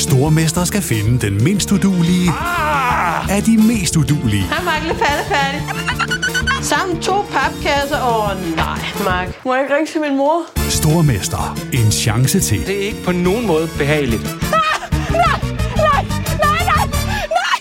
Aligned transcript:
Stormester 0.00 0.64
skal 0.64 0.82
finde 0.82 1.26
den 1.26 1.44
mindst 1.44 1.72
udulige 1.72 2.30
Ah! 2.30 3.36
af 3.36 3.42
de 3.42 3.56
mest 3.56 3.96
udulige. 3.96 4.42
Hej, 4.42 4.64
Mark. 4.64 4.82
Lidt 4.86 4.98
færdig. 4.98 5.62
Sammen 6.62 7.00
to 7.02 7.22
papkasser. 7.22 7.96
Åh, 8.02 8.30
oh, 8.30 8.56
nej, 8.56 8.78
Mark. 9.04 9.44
Må 9.44 9.54
jeg 9.54 9.62
ikke 9.62 9.74
ringe 9.76 9.92
til 9.92 10.00
min 10.00 10.16
mor? 10.16 10.42
Stormester. 10.70 11.58
En 11.72 11.92
chance 11.92 12.40
til. 12.40 12.66
Det 12.66 12.76
er 12.82 12.86
ikke 12.86 13.02
på 13.04 13.12
nogen 13.12 13.46
måde 13.46 13.68
behageligt. 13.78 14.22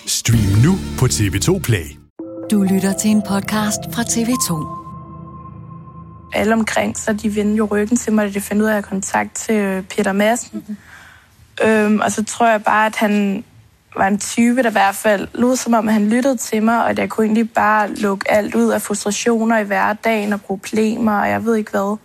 Stream 0.08 0.64
nu 0.66 0.78
på 1.00 1.06
TV2 1.06 1.60
Play. 1.60 1.86
Du 2.52 2.64
lytter 2.64 2.94
til 3.02 3.12
en 3.12 3.22
podcast 3.30 3.80
fra 3.94 4.02
TV2. 4.02 4.76
alle 6.34 6.54
omkring, 6.54 6.98
så 6.98 7.14
de 7.14 7.36
vendte 7.36 7.56
jo 7.58 7.66
ryggen 7.72 7.98
til 7.98 8.14
mig, 8.14 8.26
da 8.28 8.32
de 8.34 8.42
fandt 8.42 8.62
ud 8.62 8.68
af, 8.68 8.72
at 8.72 8.76
jeg 8.76 8.84
kontakt 8.84 9.36
til 9.36 9.56
øh, 9.56 9.84
Peter 9.84 10.14
Madsen. 10.14 10.50
Mm-hmm. 10.54 10.78
Øhm, 11.64 12.00
og 12.00 12.12
så 12.12 12.24
tror 12.24 12.48
jeg 12.48 12.64
bare, 12.64 12.86
at 12.86 12.96
han 12.96 13.44
var 13.96 14.08
en 14.08 14.20
type, 14.20 14.64
der 14.64 14.70
i 14.70 14.72
hvert 14.72 14.96
fald 14.96 15.28
lød 15.34 15.56
som 15.56 15.74
om, 15.74 15.88
at 15.88 15.94
han 15.94 16.10
lyttede 16.10 16.38
til 16.38 16.64
mig, 16.64 16.84
og 16.84 16.90
at 16.90 17.00
jeg 17.00 17.10
kunne 17.10 17.26
egentlig 17.26 17.52
bare 17.52 17.94
lukke 17.94 18.32
alt 18.32 18.56
ud 18.56 18.70
af 18.70 18.82
frustrationer 18.82 19.60
i 19.60 19.64
hverdagen 19.64 20.34
og 20.34 20.42
problemer, 20.42 21.22
og 21.22 21.30
jeg 21.30 21.46
ved 21.46 21.56
ikke 21.56 21.72
hvad. 21.72 21.98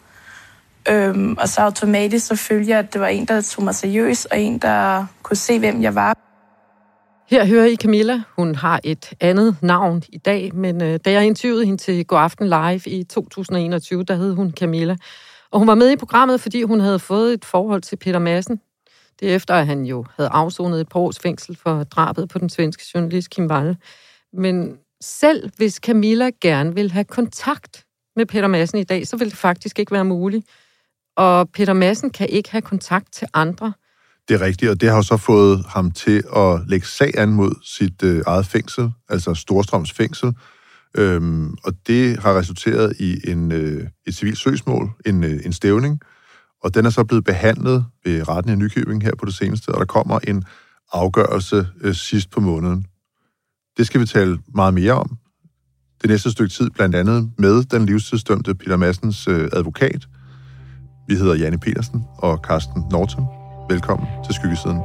Øhm, 0.91 1.37
og 1.41 1.49
så 1.49 1.61
automatisk 1.61 2.27
så 2.27 2.37
følte 2.37 2.71
jeg, 2.71 2.79
at 2.79 2.93
det 2.93 3.01
var 3.01 3.07
en, 3.07 3.25
der 3.25 3.41
tog 3.41 3.65
mig 3.65 3.75
seriøst, 3.75 4.27
og 4.31 4.41
en, 4.41 4.59
der 4.59 5.07
kunne 5.23 5.37
se, 5.37 5.59
hvem 5.59 5.83
jeg 5.83 5.95
var. 5.95 6.17
Her 7.31 7.47
hører 7.47 7.65
I 7.65 7.77
Camilla. 7.77 8.23
Hun 8.37 8.55
har 8.55 8.81
et 8.85 9.13
andet 9.21 9.57
navn 9.63 10.03
i 10.09 10.19
dag, 10.19 10.55
men 10.55 10.83
øh, 10.83 10.99
da 11.05 11.13
jeg 11.13 11.25
interviewede 11.27 11.65
hende 11.65 11.83
til 11.83 12.07
God 12.07 12.19
Aften 12.19 12.47
Live 12.47 12.81
i 12.87 13.05
2021, 13.05 14.05
der 14.05 14.15
hed 14.15 14.35
hun 14.35 14.53
Camilla. 14.61 14.97
Og 15.51 15.59
hun 15.59 15.69
var 15.69 15.75
med 15.75 15.91
i 15.91 15.97
programmet, 15.97 16.41
fordi 16.41 16.63
hun 16.63 16.81
havde 16.81 16.99
fået 16.99 17.33
et 17.33 17.45
forhold 17.45 17.83
til 17.83 17.97
Peter 17.97 18.19
Madsen. 18.19 18.61
Det 19.21 19.31
er 19.31 19.35
efter, 19.35 19.55
at 19.55 19.67
han 19.67 19.85
jo 19.85 20.05
havde 20.17 20.31
afsonet 20.31 20.81
et 20.81 20.89
par 20.89 21.01
års 21.01 21.19
fængsel 21.19 21.57
for 21.57 21.85
drabet 21.85 22.29
på 22.29 22.39
den 22.39 22.49
svenske 22.49 22.85
journalist 22.95 23.31
Kim 23.31 23.51
Wall. 23.51 23.77
Men 24.33 24.77
selv 25.01 25.51
hvis 25.57 25.75
Camilla 25.75 26.31
gerne 26.41 26.75
vil 26.75 26.91
have 26.91 27.05
kontakt 27.05 27.85
med 28.17 28.27
Peter 28.27 28.49
Madsen 28.49 28.79
i 28.79 28.85
dag, 28.85 29.07
så 29.07 29.17
vil 29.17 29.31
det 29.31 29.37
faktisk 29.37 29.79
ikke 29.79 29.93
være 29.93 30.05
muligt. 30.05 30.47
Og 31.17 31.51
Peter 31.51 31.73
Madsen 31.73 32.11
kan 32.11 32.29
ikke 32.29 32.51
have 32.51 32.63
kontakt 32.63 33.13
til 33.13 33.29
andre. 33.35 33.73
Det 34.29 34.35
er 34.35 34.41
rigtigt, 34.41 34.71
og 34.71 34.81
det 34.81 34.89
har 34.89 34.97
jo 34.97 35.03
så 35.03 35.17
fået 35.17 35.65
ham 35.69 35.91
til 35.91 36.23
at 36.37 36.61
lægge 36.69 36.87
sag 36.87 37.19
an 37.19 37.33
mod 37.33 37.55
sit 37.63 38.03
øh, 38.03 38.23
eget 38.27 38.47
fængsel, 38.47 38.91
altså 39.09 39.35
Storstrøms 39.35 39.93
fængsel. 39.93 40.35
Øhm, 40.97 41.55
og 41.65 41.73
det 41.87 42.19
har 42.19 42.39
resulteret 42.39 42.97
i 43.01 43.31
en, 43.31 43.53
øh, 43.53 43.87
et 44.07 44.15
civilt 44.15 44.39
søgsmål, 44.39 44.91
en, 45.07 45.25
øh, 45.25 45.41
en 45.45 45.53
stævning, 45.53 46.01
og 46.65 46.75
den 46.75 46.87
er 46.87 46.91
så 46.91 47.05
blevet 47.05 47.25
behandlet 47.25 47.85
ved 48.05 48.29
retten 48.29 48.53
i 48.53 48.57
Nykøbing 48.57 49.03
her 49.03 49.13
på 49.19 49.25
det 49.25 49.35
seneste, 49.35 49.69
og 49.69 49.79
der 49.79 49.87
kommer 49.87 50.19
en 50.19 50.45
afgørelse 50.93 51.69
øh, 51.81 51.95
sidst 51.95 52.31
på 52.31 52.41
måneden. 52.41 52.87
Det 53.77 53.87
skal 53.87 54.01
vi 54.01 54.07
tale 54.07 54.39
meget 54.55 54.75
mere 54.75 54.93
om. 54.93 55.19
Det 56.03 56.11
næste 56.11 56.31
stykke 56.31 56.53
tid 56.53 56.71
blandt 56.71 56.95
andet 56.95 57.31
med 57.39 57.65
den 57.65 57.87
livstidsdømte 57.87 58.55
Peter 58.55 58.77
Massens 58.77 59.29
øh, 59.29 59.49
advokat. 59.53 60.07
Vi 61.09 61.15
hedder 61.15 61.35
Janne 61.35 61.59
Petersen 61.59 62.05
og 62.19 62.41
Carsten 62.47 62.85
Norton. 62.91 63.27
Velkommen 63.71 64.09
til 64.27 64.35
Skyggesiden. 64.35 64.81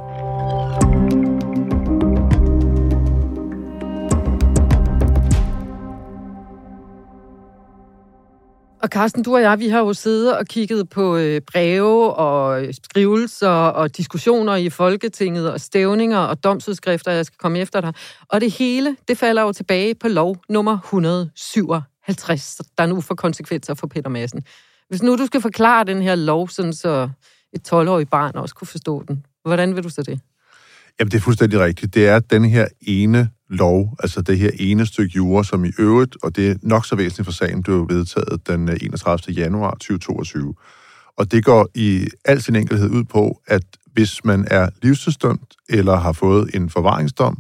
Og 8.82 8.90
Carsten, 8.90 9.24
du 9.24 9.36
og 9.36 9.42
jeg, 9.42 9.60
vi 9.60 9.68
har 9.68 9.80
jo 9.80 9.94
siddet 9.94 10.38
og 10.38 10.46
kigget 10.46 10.90
på 10.90 11.18
øh, 11.18 11.42
breve 11.42 12.14
og 12.14 12.64
øh, 12.64 12.74
skrivelser 12.84 13.50
og 13.50 13.98
diskussioner 13.98 14.56
i 14.56 14.70
Folketinget 14.70 15.52
og 15.52 15.62
stævninger 15.62 16.18
og 16.18 16.44
domsudskrifter, 16.44 17.12
jeg 17.12 17.26
skal 17.26 17.38
komme 17.38 17.60
efter 17.60 17.82
dig. 17.82 17.94
Og 18.30 18.42
det 18.42 18.52
hele, 18.52 18.96
det 19.08 19.18
falder 19.18 19.42
jo 19.42 19.52
tilbage 19.52 19.96
på 19.96 20.08
lov 20.08 20.38
nummer 20.50 20.80
157, 20.80 22.62
der 22.78 22.86
nu 22.86 23.02
får 23.02 23.16
konsekvenser 23.16 23.74
for 23.74 23.88
Peter 23.88 24.10
Madsen. 24.10 24.44
Hvis 24.90 25.04
nu 25.04 25.18
du 25.18 25.26
skal 25.26 25.42
forklare 25.42 25.84
den 25.84 26.02
her 26.02 26.16
lov, 26.16 26.50
sådan 26.50 26.74
så 26.74 27.10
et 27.54 27.74
12-årigt 27.74 28.10
barn 28.10 28.36
også 28.36 28.56
kunne 28.56 28.68
forstå 28.68 29.04
den, 29.08 29.26
hvordan 29.46 29.76
vil 29.76 29.84
du 29.84 29.90
så 29.90 30.04
det? 30.04 30.20
Jamen, 31.00 31.12
det 31.12 31.18
er 31.18 31.22
fuldstændig 31.22 31.60
rigtigt. 31.60 31.94
Det 31.94 32.08
er 32.08 32.20
den 32.20 32.46
her 32.46 32.68
ene 32.82 33.30
lov, 33.50 33.96
altså 34.00 34.22
det 34.22 34.38
her 34.38 34.52
ene 34.60 34.86
stykke 34.86 35.16
jura, 35.16 35.44
som 35.44 35.66
i 35.66 35.72
øvrigt, 35.80 36.18
og 36.24 36.36
det 36.36 36.52
er 36.52 36.56
nok 36.62 36.86
så 36.86 36.96
væsentligt 36.96 37.26
for 37.26 37.34
sagen, 37.34 37.64
blev 37.64 37.90
vedtaget 37.90 38.48
den 38.48 38.70
31. 38.70 39.34
januar 39.36 39.72
2022. 39.72 40.54
Og 41.18 41.32
det 41.32 41.46
går 41.46 41.68
i 41.76 42.08
al 42.26 42.42
sin 42.42 42.56
enkelhed 42.56 42.90
ud 42.90 43.04
på, 43.04 43.42
at 43.48 43.64
hvis 43.94 44.26
man 44.26 44.48
er 44.52 44.70
livstidsdømt 44.82 45.56
eller 45.70 45.96
har 45.96 46.12
fået 46.12 46.56
en 46.56 46.70
forvaringsdom, 46.70 47.38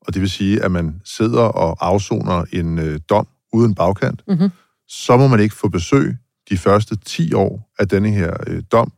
og 0.00 0.14
det 0.14 0.22
vil 0.22 0.30
sige, 0.30 0.62
at 0.64 0.70
man 0.70 1.00
sidder 1.04 1.42
og 1.42 1.86
afsoner 1.86 2.44
en 2.52 2.78
øh, 2.78 3.00
dom 3.10 3.26
uden 3.52 3.74
bagkant, 3.74 4.22
Mhm. 4.28 4.48
så 4.88 5.16
må 5.16 5.28
man 5.28 5.40
ikke 5.40 5.54
få 5.54 5.68
besøg 5.68 6.16
de 6.50 6.58
første 6.58 6.96
10 6.96 7.32
år 7.34 7.70
af 7.78 7.88
denne 7.88 8.10
her 8.10 8.34
øh, 8.46 8.62
dom, 8.72 8.92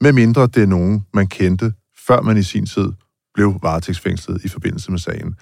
medmindre 0.00 0.46
det 0.46 0.62
er 0.62 0.66
nogen, 0.66 1.06
man 1.14 1.26
kendte, 1.26 1.72
før 2.06 2.20
man 2.20 2.36
i 2.36 2.42
sin 2.42 2.66
tid 2.66 2.92
blev 3.34 3.58
varetægtsfængslet 3.62 4.44
i 4.44 4.48
forbindelse 4.48 4.90
med 4.90 4.98
sagen. 4.98 5.34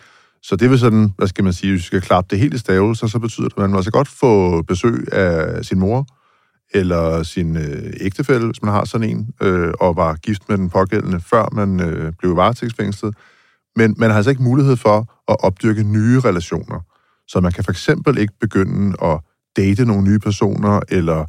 Så 0.49 0.57
det 0.57 0.71
vil 0.71 0.79
sådan, 0.79 1.15
hvad 1.17 1.29
skal 1.29 1.45
man 1.45 1.53
sige, 1.53 1.71
hvis 1.73 1.81
vi 1.81 1.87
skal 1.87 2.01
klappe 2.01 2.29
det 2.31 2.39
helt 2.39 2.55
i 2.55 2.59
stavelser, 2.59 3.07
så 3.07 3.19
betyder 3.19 3.49
det, 3.49 3.55
at 3.55 3.61
man 3.61 3.71
må 3.71 3.77
altså 3.77 3.91
godt 3.91 4.09
få 4.09 4.63
besøg 4.63 5.13
af 5.13 5.65
sin 5.65 5.79
mor, 5.79 6.07
eller 6.75 7.23
sin 7.23 7.57
øh, 7.57 7.93
ægtefælle, 8.01 8.47
hvis 8.47 8.63
man 8.63 8.73
har 8.73 8.85
sådan 8.85 9.11
en, 9.11 9.29
øh, 9.43 9.73
og 9.81 9.97
var 9.97 10.15
gift 10.15 10.49
med 10.49 10.59
den 10.59 10.71
pågældende, 10.71 11.21
før 11.21 11.49
man 11.53 11.81
øh, 11.81 12.13
blev 12.19 12.37
varetægtsfængslet. 12.37 13.15
Men 13.77 13.95
man 13.99 14.11
har 14.11 14.17
altså 14.17 14.31
ikke 14.31 14.43
mulighed 14.43 14.77
for 14.77 15.15
at 15.29 15.37
opdyrke 15.41 15.83
nye 15.83 16.21
relationer. 16.21 16.81
Så 17.27 17.41
man 17.41 17.53
kan 17.53 17.65
for 17.65 17.71
eksempel 17.71 18.19
ikke 18.19 18.35
begynde 18.41 18.97
at 19.03 19.21
date 19.57 19.85
nogle 19.85 20.05
nye 20.05 20.19
personer, 20.19 20.81
eller 20.89 21.25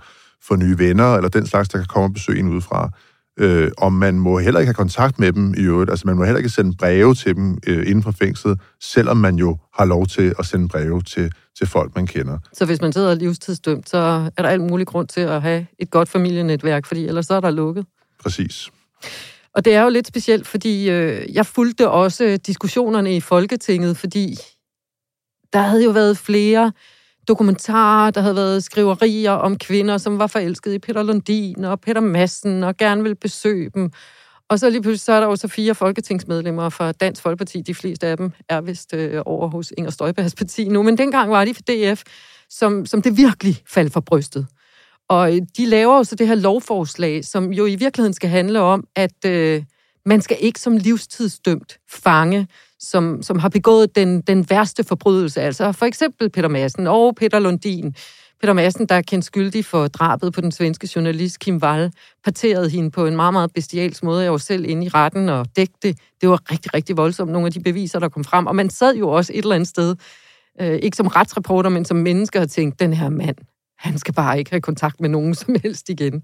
få 0.47 0.55
nye 0.55 0.77
venner, 0.77 1.15
eller 1.15 1.29
den 1.29 1.47
slags, 1.47 1.69
der 1.69 1.77
kan 1.77 1.87
komme 1.87 2.05
og 2.05 2.13
besøge 2.13 2.39
en 2.39 2.49
udefra. 2.49 2.89
Øh, 3.39 3.71
og 3.77 3.93
man 3.93 4.19
må 4.19 4.39
heller 4.39 4.59
ikke 4.59 4.67
have 4.67 4.73
kontakt 4.73 5.19
med 5.19 5.31
dem 5.31 5.53
i 5.57 5.61
øvrigt. 5.61 5.89
Altså, 5.89 6.07
man 6.07 6.15
må 6.15 6.23
heller 6.23 6.37
ikke 6.37 6.49
sende 6.49 6.77
breve 6.77 7.15
til 7.15 7.35
dem 7.35 7.57
øh, 7.67 7.87
inden 7.87 8.03
for 8.03 8.11
fængslet, 8.11 8.59
selvom 8.81 9.17
man 9.17 9.35
jo 9.35 9.57
har 9.73 9.85
lov 9.85 10.07
til 10.07 10.33
at 10.39 10.45
sende 10.45 10.67
breve 10.67 11.01
til, 11.01 11.31
til 11.57 11.67
folk, 11.67 11.95
man 11.95 12.07
kender. 12.07 12.37
Så 12.53 12.65
hvis 12.65 12.81
man 12.81 12.93
sidder 12.93 13.15
livstidsdømt, 13.15 13.89
så 13.89 13.97
er 14.37 14.41
der 14.41 14.49
alt 14.49 14.61
mulig 14.61 14.87
grund 14.87 15.07
til 15.07 15.21
at 15.21 15.41
have 15.41 15.65
et 15.79 15.91
godt 15.91 16.09
familienetværk, 16.09 16.85
fordi 16.85 17.07
ellers 17.07 17.25
så 17.25 17.33
er 17.33 17.39
der 17.39 17.51
lukket. 17.51 17.85
Præcis. 18.23 18.69
Og 19.53 19.65
det 19.65 19.75
er 19.75 19.83
jo 19.83 19.89
lidt 19.89 20.07
specielt, 20.07 20.47
fordi 20.47 20.89
øh, 20.89 21.35
jeg 21.35 21.45
fulgte 21.45 21.89
også 21.89 22.37
diskussionerne 22.47 23.15
i 23.15 23.21
Folketinget, 23.21 23.97
fordi 23.97 24.37
der 25.53 25.59
havde 25.59 25.83
jo 25.83 25.91
været 25.91 26.17
flere 26.17 26.71
dokumentarer, 27.29 28.11
der 28.11 28.21
havde 28.21 28.35
været 28.35 28.63
skriverier 28.63 29.31
om 29.31 29.57
kvinder, 29.57 29.97
som 29.97 30.19
var 30.19 30.27
forelskede 30.27 30.75
i 30.75 30.79
Peter 30.79 31.03
Lundin 31.03 31.63
og 31.63 31.81
Peter 31.81 32.01
Madsen 32.01 32.63
og 32.63 32.77
gerne 32.77 33.01
ville 33.01 33.15
besøge 33.15 33.69
dem. 33.73 33.91
Og 34.49 34.59
så 34.59 34.69
lige 34.69 34.81
pludselig 34.81 34.99
så 34.99 35.13
er 35.13 35.19
der 35.19 35.27
jo 35.27 35.35
så 35.35 35.47
fire 35.47 35.75
folketingsmedlemmer 35.75 36.69
fra 36.69 36.91
Dansk 36.91 37.21
Folkeparti. 37.21 37.61
De 37.61 37.75
fleste 37.75 38.07
af 38.07 38.17
dem 38.17 38.31
er 38.49 38.61
vist 38.61 38.93
øh, 38.93 39.21
over 39.25 39.47
hos 39.47 39.73
Inger 39.77 39.91
Støjbergs 39.91 40.35
parti 40.35 40.67
nu, 40.67 40.83
men 40.83 40.97
dengang 40.97 41.31
var 41.31 41.45
de 41.45 41.53
for 41.53 41.61
DF, 41.61 42.03
som, 42.49 42.85
som 42.85 43.01
det 43.01 43.17
virkelig 43.17 43.55
faldt 43.67 43.93
for 43.93 43.99
brystet. 43.99 44.47
Og 45.09 45.35
øh, 45.35 45.41
de 45.57 45.65
laver 45.65 45.97
jo 45.97 46.03
så 46.03 46.15
det 46.15 46.27
her 46.27 46.35
lovforslag, 46.35 47.25
som 47.25 47.53
jo 47.53 47.65
i 47.65 47.75
virkeligheden 47.75 48.13
skal 48.13 48.29
handle 48.29 48.59
om, 48.59 48.83
at 48.95 49.25
øh, 49.25 49.63
man 50.05 50.21
skal 50.21 50.37
ikke 50.39 50.59
som 50.59 50.77
livstidsdømt 50.77 51.77
fange, 51.89 52.47
som, 52.79 53.23
som 53.23 53.39
har 53.39 53.49
begået 53.49 53.95
den, 53.95 54.21
den 54.21 54.49
værste 54.49 54.83
forbrydelse. 54.83 55.41
Altså 55.41 55.71
for 55.71 55.85
eksempel 55.85 56.29
Peter 56.29 56.49
Madsen 56.49 56.87
og 56.87 57.15
Peter 57.15 57.39
Lundin. 57.39 57.95
Peter 58.41 58.53
Madsen, 58.53 58.85
der 58.85 58.95
er 58.95 59.01
kendt 59.01 59.25
skyldig 59.25 59.65
for 59.65 59.87
drabet 59.87 60.33
på 60.33 60.41
den 60.41 60.51
svenske 60.51 60.89
journalist 60.95 61.39
Kim 61.39 61.57
Wall, 61.57 61.91
parterede 62.23 62.69
hende 62.69 62.91
på 62.91 63.05
en 63.05 63.15
meget, 63.15 63.33
meget 63.33 63.53
bestialsk 63.53 64.03
måde. 64.03 64.23
Jeg 64.23 64.31
var 64.31 64.37
selv 64.37 64.69
inde 64.69 64.85
i 64.85 64.89
retten 64.89 65.29
og 65.29 65.45
dækte 65.55 65.95
det. 66.21 66.29
Var 66.29 66.51
rigtig, 66.51 66.73
rigtig 66.73 66.97
voldsomt, 66.97 67.31
nogle 67.31 67.45
af 67.45 67.51
de 67.51 67.59
beviser, 67.59 67.99
der 67.99 68.09
kom 68.09 68.23
frem. 68.23 68.47
Og 68.47 68.55
man 68.55 68.69
sad 68.69 68.95
jo 68.95 69.09
også 69.09 69.33
et 69.33 69.37
eller 69.37 69.55
andet 69.55 69.69
sted, 69.69 69.95
øh, 70.61 70.75
ikke 70.75 70.97
som 70.97 71.07
retsreporter, 71.07 71.69
men 71.69 71.85
som 71.85 71.97
mennesker 71.97 72.41
og 72.41 72.49
tænkte, 72.49 72.85
den 72.85 72.93
her 72.93 73.09
mand, 73.09 73.37
han 73.77 73.97
skal 73.97 74.13
bare 74.13 74.39
ikke 74.39 74.51
have 74.51 74.61
kontakt 74.61 75.01
med 75.01 75.09
nogen 75.09 75.35
som 75.41 75.55
helst 75.63 75.89
igen. 75.89 76.23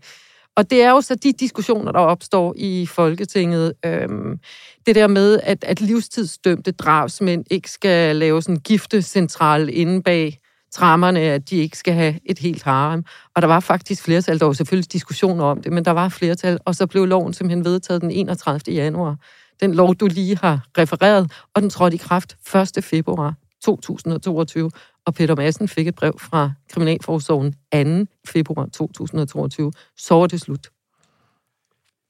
Og 0.57 0.69
det 0.69 0.81
er 0.83 0.89
jo 0.89 1.01
så 1.01 1.15
de 1.15 1.33
diskussioner, 1.33 1.91
der 1.91 1.99
opstår 1.99 2.53
i 2.57 2.85
Folketinget. 2.85 3.73
Øhm, 3.85 4.39
det 4.85 4.95
der 4.95 5.07
med, 5.07 5.39
at, 5.43 5.63
at 5.63 5.81
livstidsdømte 5.81 6.71
drabsmænd 6.71 7.45
ikke 7.51 7.71
skal 7.71 8.15
lave 8.15 8.41
sådan 8.41 8.55
en 8.55 8.61
giftecentral 8.61 9.69
inde 9.73 10.03
bag 10.03 10.39
trammerne, 10.71 11.19
at 11.19 11.49
de 11.49 11.55
ikke 11.55 11.77
skal 11.77 11.93
have 11.93 12.19
et 12.25 12.39
helt 12.39 12.63
harem. 12.63 13.03
Og 13.35 13.41
der 13.41 13.47
var 13.47 13.59
faktisk 13.59 14.03
flertal, 14.03 14.39
der 14.39 14.45
var 14.45 14.53
selvfølgelig 14.53 14.93
diskussioner 14.93 15.43
om 15.43 15.61
det, 15.61 15.71
men 15.71 15.85
der 15.85 15.91
var 15.91 16.09
flertal, 16.09 16.59
og 16.65 16.75
så 16.75 16.87
blev 16.87 17.05
loven 17.05 17.33
simpelthen 17.33 17.65
vedtaget 17.65 18.01
den 18.01 18.11
31. 18.11 18.59
januar. 18.73 19.15
Den 19.61 19.73
lov, 19.73 19.95
du 19.95 20.07
lige 20.07 20.37
har 20.37 20.67
refereret, 20.77 21.31
og 21.53 21.61
den 21.61 21.69
trådte 21.69 21.95
i 21.95 21.97
kraft 21.97 22.37
1. 22.77 22.83
februar 22.83 23.33
2022, 23.63 24.71
og 25.05 25.13
Peter 25.13 25.35
Madsen 25.35 25.67
fik 25.67 25.87
et 25.87 25.95
brev 25.95 26.19
fra 26.19 26.51
Kriminalforsorgen 26.71 28.05
2. 28.05 28.11
februar 28.27 28.65
2022. 28.65 29.71
Så 29.97 30.15
var 30.15 30.27
det 30.27 30.41
slut. 30.41 30.69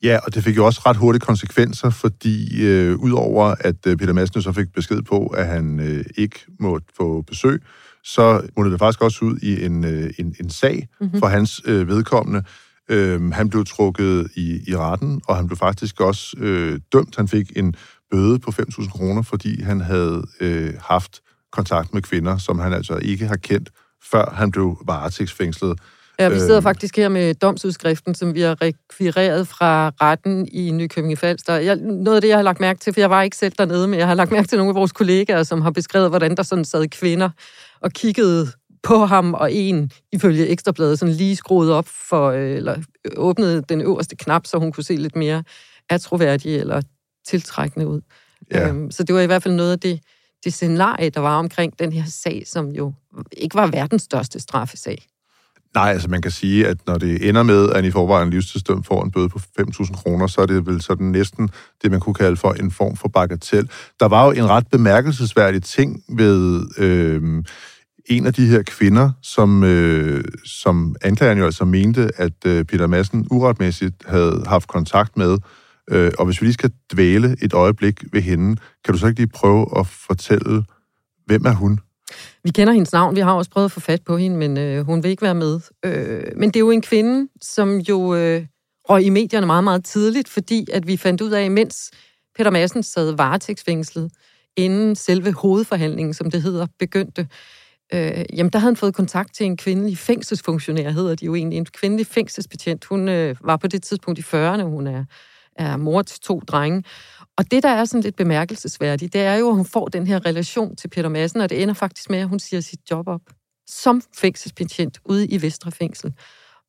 Ja, 0.04 0.20
og 0.24 0.36
det 0.36 0.44
fik 0.44 0.58
jo 0.58 0.66
også 0.66 0.82
ret 0.86 0.98
hurtige 0.98 1.20
konsekvenser, 1.20 1.90
fordi 1.90 2.66
øh, 2.66 2.96
udover 2.96 3.56
at 3.60 3.88
øh, 3.88 3.98
Peter 3.98 4.14
Madsen 4.14 4.42
så 4.42 4.52
fik 4.52 4.74
besked 4.74 5.02
på, 5.02 5.28
at 5.28 5.48
han 5.48 5.80
øh, 5.80 6.06
ikke 6.18 6.40
måtte 6.60 6.88
få 6.98 7.22
besøg, 7.22 7.62
så 8.04 8.42
måtte 8.58 8.72
det 8.72 8.80
faktisk 8.80 9.02
også 9.02 9.26
ud 9.26 9.38
i 9.42 9.66
en, 9.66 9.86
øh, 9.86 10.14
en, 10.20 10.36
en 10.40 10.50
sag 10.50 10.88
mm-hmm. 11.02 11.20
for 11.20 11.28
hans 11.28 11.62
øh, 11.66 11.88
vedkommende. 11.88 12.44
Øh, 12.90 13.32
han 13.32 13.50
blev 13.50 13.66
trukket 13.66 14.28
i, 14.36 14.62
i 14.68 14.78
retten, 14.78 15.22
og 15.28 15.36
han 15.36 15.48
blev 15.48 15.58
faktisk 15.58 16.02
også 16.02 16.38
øh, 16.38 16.80
dømt. 16.94 17.16
Han 17.16 17.28
fik 17.28 17.52
en 17.56 17.76
bøde 18.12 18.40
på 18.40 18.52
5.000 18.52 18.90
kroner, 18.90 19.22
fordi 19.22 19.62
han 19.62 19.82
havde 19.82 20.24
øh, 20.40 20.74
haft 20.82 21.22
kontakt 21.56 21.94
med 21.94 22.02
kvinder, 22.02 22.38
som 22.38 22.60
han 22.60 22.74
altså 22.74 22.98
ikke 22.98 23.28
har 23.28 23.36
kendt, 23.36 23.70
før 24.12 24.34
han 24.36 24.52
blev 24.52 24.78
varetægtsfængslet. 24.88 25.80
Ja, 26.20 26.30
vi 26.30 26.40
sidder 26.40 26.58
øh, 26.58 26.64
faktisk 26.64 26.98
her 26.98 27.10
med 27.10 27.34
domsudskriften, 27.34 28.16
som 28.16 28.34
vi 28.34 28.42
har 28.42 28.62
rekvireret 28.62 29.48
fra 29.48 29.92
retten 30.02 30.48
i 30.52 30.72
Nykøbing 30.72 31.18
Falster. 31.18 31.56
Jeg, 31.56 31.76
noget 31.76 32.16
af 32.16 32.22
det, 32.22 32.28
jeg 32.28 32.38
har 32.38 32.44
lagt 32.44 32.60
mærke 32.60 32.80
til, 32.80 32.94
for 32.94 33.00
jeg 33.00 33.10
var 33.10 33.22
ikke 33.22 33.38
selv 33.38 33.54
dernede, 33.58 33.88
men 33.88 34.00
jeg 34.00 34.08
har 34.08 34.14
lagt 34.14 34.32
mærke 34.32 34.48
til 34.48 34.58
nogle 34.58 34.70
af 34.70 34.76
vores 34.76 34.92
kollegaer, 34.92 35.44
som 35.44 35.62
har 35.62 35.72
beskrevet, 35.72 36.10
hvordan 36.10 36.38
der 36.38 36.44
sådan 36.44 36.66
sad 36.66 36.88
kvinder 36.88 37.30
og 37.82 37.92
kiggede 37.92 38.48
på 38.84 39.06
ham, 39.06 39.34
og 39.34 39.54
en, 39.54 39.92
ifølge 40.12 40.48
Ekstrabladet, 40.48 41.00
sådan 41.00 41.16
lige 41.16 41.36
skruet 41.36 41.72
op 41.72 41.88
for, 42.10 42.30
øh, 42.30 42.56
eller 42.56 42.76
åbnede 43.18 43.64
den 43.70 43.82
øverste 43.82 44.16
knap, 44.16 44.46
så 44.46 44.58
hun 44.58 44.72
kunne 44.72 44.84
se 44.84 44.96
lidt 44.96 45.16
mere 45.16 45.44
atroværdig 45.90 46.56
eller 46.56 46.82
tiltrækkende 47.28 47.88
ud. 47.88 48.02
Ja. 48.52 48.68
Øhm, 48.68 48.92
så 48.92 49.04
det 49.04 49.16
var 49.16 49.22
i 49.22 49.26
hvert 49.26 49.44
fald 49.44 49.54
noget 49.54 49.72
af 49.72 49.80
det, 49.80 50.00
det 50.46 50.54
scenarie, 50.54 51.10
der 51.10 51.20
var 51.20 51.40
omkring 51.40 51.80
den 51.80 51.94
her 51.94 52.04
sag, 52.08 52.44
som 52.46 52.70
jo 52.70 52.94
ikke 53.32 53.56
var 53.56 53.68
verdens 53.68 54.02
største 54.02 54.40
straffesag. 54.40 55.06
Nej, 55.76 55.92
altså 55.92 56.10
man 56.10 56.22
kan 56.22 56.32
sige, 56.32 56.68
at 56.68 56.78
når 56.88 56.98
det 56.98 57.30
ender 57.30 57.44
med, 57.44 57.70
at 57.70 57.80
en 57.80 57.86
i 57.86 57.92
forvejen 57.92 58.30
livstidsdøm 58.30 58.84
får 58.84 59.04
en 59.04 59.12
bøde 59.12 59.30
på 59.30 59.40
5.000 59.60 59.94
kroner, 59.94 60.28
så 60.28 60.42
er 60.42 60.46
det 60.46 60.66
vel 60.66 60.82
sådan 60.82 61.08
næsten 61.08 61.50
det, 61.82 61.92
man 61.92 62.00
kunne 62.00 62.14
kalde 62.14 62.38
for 62.38 62.52
en 62.52 62.72
form 62.72 62.96
for 62.96 63.08
bagatell. 63.08 63.70
Der 64.00 64.06
var 64.06 64.26
jo 64.26 64.32
en 64.32 64.50
ret 64.50 64.68
bemærkelsesværdig 64.72 65.64
ting 65.64 66.04
ved 66.10 66.66
øh, 66.78 67.44
en 68.06 68.28
af 68.28 68.34
de 68.34 68.48
her 68.48 68.64
kvinder, 68.64 69.12
som, 69.22 69.64
øh, 69.64 70.24
som 70.46 70.96
anklageren 71.02 71.40
jo 71.40 71.46
altså 71.46 71.66
mente, 71.66 72.12
at 72.16 72.46
øh, 72.46 72.66
Peter 72.66 72.88
Madsen 72.88 73.28
uretmæssigt 73.32 73.96
havde 74.08 74.44
haft 74.48 74.68
kontakt 74.68 75.18
med. 75.18 75.38
Øh, 75.92 76.12
og 76.20 76.26
hvis 76.26 76.42
vi 76.42 76.46
lige 76.46 76.54
skal 76.54 76.72
dvæle 76.94 77.38
et 77.42 77.54
øjeblik 77.54 78.04
ved 78.14 78.22
hende, 78.22 78.56
kan 78.86 78.94
du 78.94 78.98
så 78.98 79.08
ikke 79.08 79.20
lige 79.20 79.30
prøve 79.30 79.80
at 79.80 79.88
fortælle, 79.88 80.64
hvem 81.26 81.46
er 81.46 81.54
hun? 81.54 81.80
Vi 82.44 82.52
kender 82.52 82.74
hendes 82.74 82.94
navn, 82.94 83.16
vi 83.16 83.22
har 83.22 83.34
også 83.34 83.52
prøvet 83.52 83.66
at 83.66 83.72
få 83.72 83.80
fat 83.80 84.02
på 84.04 84.18
hende, 84.18 84.38
men 84.38 84.58
øh, 84.58 84.86
hun 84.86 85.04
vil 85.04 85.12
ikke 85.12 85.22
være 85.22 85.36
med. 85.36 85.60
Øh, 85.86 86.24
men 86.38 86.50
det 86.50 86.56
er 86.56 86.60
jo 86.60 86.72
en 86.72 86.82
kvinde, 86.82 87.30
som 87.42 87.78
jo 87.78 88.16
øh, 88.16 88.46
røg 88.90 89.04
i 89.04 89.10
medierne 89.10 89.46
meget, 89.46 89.64
meget 89.64 89.86
tidligt, 89.86 90.30
fordi 90.30 90.68
at 90.74 90.88
vi 90.88 90.98
fandt 90.98 91.22
ud 91.22 91.32
af, 91.32 91.52
mens 91.52 91.92
Peter 92.38 92.52
Madsen 92.52 92.84
sad 92.84 93.12
varetægtsfængslet, 93.12 94.12
inden 94.58 94.96
selve 94.96 95.32
hovedforhandlingen, 95.34 96.14
som 96.14 96.32
det 96.32 96.42
hedder, 96.42 96.68
begyndte, 96.80 97.28
øh, 97.94 98.26
jamen 98.34 98.52
der 98.52 98.60
havde 98.60 98.72
han 98.72 98.76
fået 98.76 98.96
kontakt 98.96 99.36
til 99.36 99.46
en 99.46 99.58
kvindelig 99.58 99.98
fængselsfunktionær, 99.98 100.90
hedder 100.90 101.16
de 101.16 101.26
jo 101.26 101.36
egentlig, 101.36 101.58
en 101.58 101.66
kvindelig 101.66 102.08
fængselsbetjent. 102.08 102.86
Hun 102.86 103.10
øh, 103.10 103.36
var 103.42 103.58
på 103.58 103.68
det 103.68 103.84
tidspunkt 103.84 104.20
i 104.20 104.22
40'erne, 104.22 104.62
hun 104.62 104.88
er, 104.88 105.06
er 105.56 105.78
mor 105.78 106.02
til 106.02 106.20
to 106.20 106.40
drenge, 106.40 106.84
og 107.38 107.52
det, 107.52 107.64
der 107.64 107.70
er 107.70 107.86
sådan 107.86 108.02
lidt 108.02 108.16
bemærkelsesværdigt, 108.16 109.14
det 109.14 109.22
er 109.22 109.36
jo, 109.36 109.50
at 109.50 109.56
hun 109.56 109.66
får 109.66 109.88
den 109.88 110.08
her 110.08 110.26
relation 110.26 110.76
til 110.76 110.88
Peter 110.88 111.10
Madsen, 111.10 111.42
og 111.42 111.50
det 111.50 111.62
ender 111.62 111.74
faktisk 111.74 112.10
med, 112.10 112.20
at 112.20 112.28
hun 112.28 112.40
siger 112.40 112.62
sit 112.62 112.80
job 112.92 113.08
op 113.08 113.22
som 113.68 114.02
fængselspatient 114.16 115.00
ude 115.06 115.28
i 115.28 115.42
Vestre 115.42 115.72
Fængsel. 115.72 116.14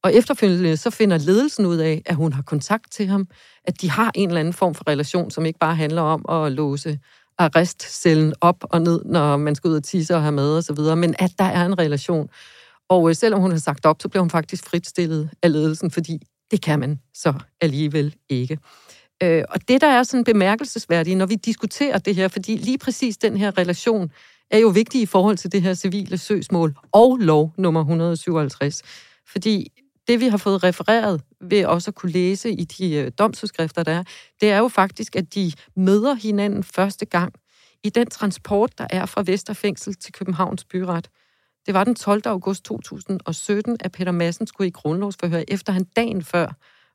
Og 0.03 0.15
efterfølgende 0.15 0.77
så 0.77 0.91
finder 0.91 1.19
ledelsen 1.19 1.67
ud 1.67 1.77
af, 1.77 2.03
at 2.07 2.17
hun 2.17 2.33
har 2.33 2.43
kontakt 2.43 2.93
til 2.93 3.07
ham, 3.07 3.29
at 3.65 3.81
de 3.81 3.91
har 3.91 4.11
en 4.15 4.29
eller 4.29 4.41
anden 4.41 4.55
form 4.55 4.75
for 4.75 4.89
relation, 4.89 5.31
som 5.31 5.47
ikke 5.47 5.59
bare 5.59 5.77
handler 5.77 6.03
om 6.03 6.25
at 6.29 6.53
låse 6.53 6.99
arrestcellen 7.39 8.35
op 8.41 8.65
og 8.71 8.83
ned, 8.83 9.05
når 9.05 9.37
man 9.37 9.55
skal 9.55 9.69
ud 9.69 9.77
og 9.77 9.85
tisse 9.85 10.15
og 10.15 10.23
have 10.23 10.33
med 10.33 10.59
osv., 10.59 10.97
men 10.97 11.15
at 11.19 11.31
der 11.39 11.45
er 11.45 11.67
en 11.67 11.79
relation. 11.79 12.29
Og 12.89 13.09
øh, 13.09 13.15
selvom 13.15 13.41
hun 13.41 13.51
har 13.51 13.59
sagt 13.59 13.87
op, 13.87 14.03
så 14.03 14.09
bliver 14.09 14.23
hun 14.23 14.31
faktisk 14.31 14.65
fritstillet 14.65 15.31
af 15.43 15.53
ledelsen, 15.53 15.91
fordi 15.91 16.21
det 16.51 16.63
kan 16.63 16.81
man 16.81 17.01
så 17.15 17.35
alligevel 17.61 18.15
ikke. 18.29 18.59
Øh, 19.23 19.45
og 19.49 19.69
det, 19.69 19.81
der 19.81 19.87
er 19.87 20.03
sådan 20.03 20.25
bemærkelsesværdigt, 20.25 21.19
når 21.19 21.27
vi 21.27 21.35
diskuterer 21.35 21.99
det 21.99 22.15
her, 22.15 22.29
fordi 22.29 22.57
lige 22.57 22.79
præcis 22.79 23.17
den 23.17 23.37
her 23.37 23.59
relation 23.59 24.11
er 24.51 24.59
jo 24.59 24.69
vigtig 24.69 25.01
i 25.01 25.07
forhold 25.07 25.37
til 25.37 25.53
det 25.53 25.63
her 25.63 25.75
civile 25.75 26.19
søgsmål 26.19 26.75
og 26.93 27.17
lov 27.17 27.53
nummer 27.59 27.81
157. 27.81 28.83
Fordi 29.29 29.73
det, 30.09 30.21
vi 30.21 30.29
har 30.29 30.37
fået 30.37 30.65
refereret 30.65 31.23
ved 31.41 31.65
også 31.65 31.91
at 31.91 31.95
kunne 31.95 32.13
læse 32.13 32.51
i 32.51 32.65
de 32.65 32.95
øh, 32.95 33.13
domsudskrifter, 33.19 33.83
der 33.83 33.93
er, 33.93 34.05
det 34.41 34.51
er 34.51 34.59
jo 34.59 34.69
faktisk, 34.69 35.17
at 35.17 35.35
de 35.35 35.53
møder 35.77 36.15
hinanden 36.15 36.65
første 36.65 37.07
gang 37.07 37.35
i 37.85 37.91
den 37.91 38.07
transport, 38.07 38.79
der 38.79 38.87
er 38.91 39.07
fra 39.07 39.23
Vesterfængsel 39.27 39.95
til 39.95 40.13
Københavns 40.13 40.65
Byret. 40.65 41.09
Det 41.67 41.75
var 41.75 41.85
den 41.85 41.95
12. 41.95 42.23
august 42.25 42.65
2017, 42.65 43.77
at 43.81 43.93
Peter 43.93 44.13
Madsen 44.13 44.47
skulle 44.47 44.69
i 44.69 44.71
grundlovsforhør, 44.71 45.43
efter 45.49 45.73
han 45.73 45.85
dagen 45.97 46.23
før 46.23 46.47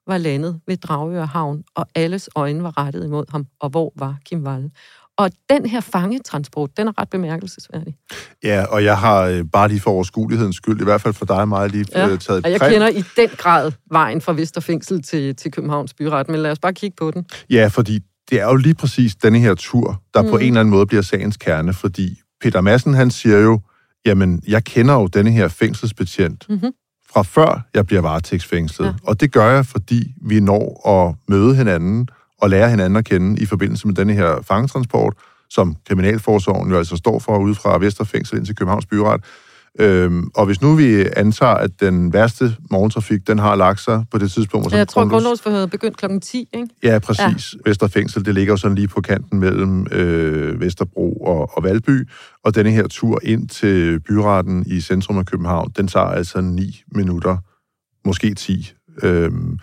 var 0.08 0.18
landet 0.18 0.60
ved 0.68 0.78
Dragør 0.78 1.26
Havn, 1.26 1.64
og 1.76 1.88
alles 1.96 2.30
øjne 2.36 2.64
var 2.64 2.78
rettet 2.78 3.06
imod 3.06 3.26
ham. 3.32 3.46
Og 3.60 3.70
hvor 3.70 3.94
var 3.96 4.18
Kim 4.26 4.44
Wall? 4.44 4.72
Og 5.18 5.32
den 5.50 5.66
her 5.66 5.80
fangetransport, 5.80 6.78
den 6.78 6.88
er 6.88 7.02
ret 7.02 7.10
bemærkelsesværdig. 7.10 7.96
Ja, 8.44 8.66
og 8.66 8.84
jeg 8.84 8.98
har 8.98 9.22
øh, 9.22 9.46
bare 9.54 9.68
lige 9.68 9.80
for 9.80 9.92
overskuelighedens 9.92 10.56
skyld, 10.56 10.82
i 10.82 10.84
hvert 10.84 11.02
fald 11.02 11.14
for 11.14 11.26
dig 11.26 11.48
meget 11.48 11.72
lige 11.72 11.86
ja, 11.96 12.08
øh, 12.08 12.20
taget 12.20 12.46
og 12.46 12.52
jeg 12.52 12.62
kender 12.62 12.88
i 12.88 13.04
den 13.18 13.30
grad 13.38 13.72
vejen 13.92 14.22
fra 14.22 14.34
Vesterfængsel 14.34 15.04
til, 15.04 15.36
til 15.36 15.52
Københavns 15.52 15.94
Byret, 15.94 16.30
men 16.30 16.40
lad 16.40 16.52
os 16.52 16.60
bare 16.60 16.74
kigge 16.74 16.96
på 17.00 17.12
den. 17.12 17.26
Ja, 17.50 17.68
fordi 17.68 18.00
det 18.30 18.40
er 18.40 18.46
jo 18.46 18.56
lige 18.56 18.76
præcis 18.76 19.16
denne 19.16 19.40
her 19.40 19.56
tur, 19.56 20.02
der 20.14 20.22
mm. 20.22 20.30
på 20.30 20.38
en 20.38 20.48
eller 20.48 20.60
anden 20.60 20.72
måde 20.72 20.86
bliver 20.86 21.02
sagens 21.02 21.38
kerne, 21.38 21.74
fordi 21.74 22.22
Peter 22.42 22.62
Madsen, 22.62 22.94
han 22.94 23.12
siger 23.12 23.38
jo, 23.38 23.60
jamen, 24.06 24.44
jeg 24.48 24.64
kender 24.64 24.94
jo 24.94 25.08
denne 25.08 25.32
her 25.32 25.48
fængselsbetjent, 25.48 26.46
mm-hmm 26.50 26.72
fra 27.14 27.22
før 27.22 27.68
jeg 27.74 27.86
bliver 27.86 28.02
varetægtsfængslet. 28.02 28.86
Ja. 28.88 28.94
Og 29.04 29.20
det 29.20 29.32
gør 29.32 29.50
jeg, 29.50 29.66
fordi 29.66 30.14
vi 30.22 30.40
når 30.40 30.88
at 30.88 31.16
møde 31.28 31.56
hinanden 31.56 32.08
og 32.42 32.50
lære 32.50 32.70
hinanden 32.70 32.98
at 32.98 33.06
kende 33.06 33.42
i 33.42 33.46
forbindelse 33.46 33.88
med 33.88 33.96
denne 33.96 34.14
her 34.14 34.42
fangetransport, 34.42 35.14
som 35.50 35.76
Kriminalforsorgen 35.88 36.72
jo 36.72 36.78
altså 36.78 36.96
står 36.96 37.20
for 37.20 37.38
ude 37.38 37.56
fra 37.56 37.80
Vesterfængsel 37.80 38.38
ind 38.38 38.46
til 38.46 38.56
Københavns 38.56 38.86
Byret. 38.86 39.24
Øhm, 39.80 40.30
og 40.36 40.46
hvis 40.46 40.62
nu 40.62 40.76
vi 40.76 41.06
antager, 41.16 41.54
at 41.54 41.72
den 41.80 42.14
værste 42.14 42.56
morgentrafik, 42.72 43.28
den 43.28 43.40
har 43.40 43.56
lagt 43.56 43.80
sig 43.80 44.06
på 44.12 44.18
det 44.18 44.32
tidspunkt... 44.32 44.72
Ja, 44.72 44.78
jeg 44.78 44.88
tror, 44.88 45.10
grundlovsforhøret 45.10 45.72
begyndt 45.72 45.98
kl. 45.98 46.06
10, 46.22 46.48
ikke? 46.54 46.68
Ja, 46.84 47.00
præcis. 47.00 47.54
Ja. 47.54 47.70
Vesterfængsel, 47.70 48.26
det 48.26 48.34
ligger 48.34 48.54
jo 48.54 48.58
sådan 48.58 48.76
lige 48.76 48.88
på 48.88 49.02
kanten 49.02 49.40
mellem 49.40 49.88
øh, 49.92 50.60
Vesterbro 50.60 51.14
og, 51.14 51.58
og 51.58 51.64
Valby, 51.64 52.10
og 52.44 52.56
denne 52.56 52.72
her 52.72 52.88
tur 52.88 53.20
ind 53.24 53.48
til 53.48 54.00
byretten 54.00 54.64
i 54.68 54.82
centrum 54.82 55.18
af 55.18 55.26
København, 55.26 55.72
den 55.78 55.88
tager 55.88 56.06
altså 56.06 56.42
9 56.42 56.84
minutter, 56.96 57.38
måske 58.06 58.34
10. 58.34 58.74
Øhm, 59.04 59.60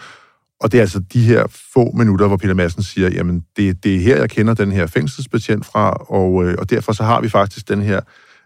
og 0.61 0.73
det 0.73 0.79
er 0.79 0.83
altså 0.83 0.99
de 1.13 1.21
her 1.21 1.47
få 1.75 1.91
minutter, 1.95 2.27
hvor 2.27 2.37
Peter 2.37 2.55
Madsen 2.55 2.83
siger, 2.83 3.11
jamen, 3.11 3.45
det, 3.57 3.85
det 3.85 3.97
er 3.97 4.01
her, 4.01 4.17
jeg 4.17 4.31
kender 4.31 4.55
den 4.55 4.73
her 4.73 4.87
fængselsbetjent 4.87 5.67
fra, 5.67 5.91
og, 5.91 6.45
øh, 6.45 6.55
og 6.59 6.71
derfor 6.71 6.93
så 6.93 7.05
har 7.05 7.21
vi 7.21 7.29
faktisk 7.29 7.69
den 7.69 7.83
her 7.83 8.01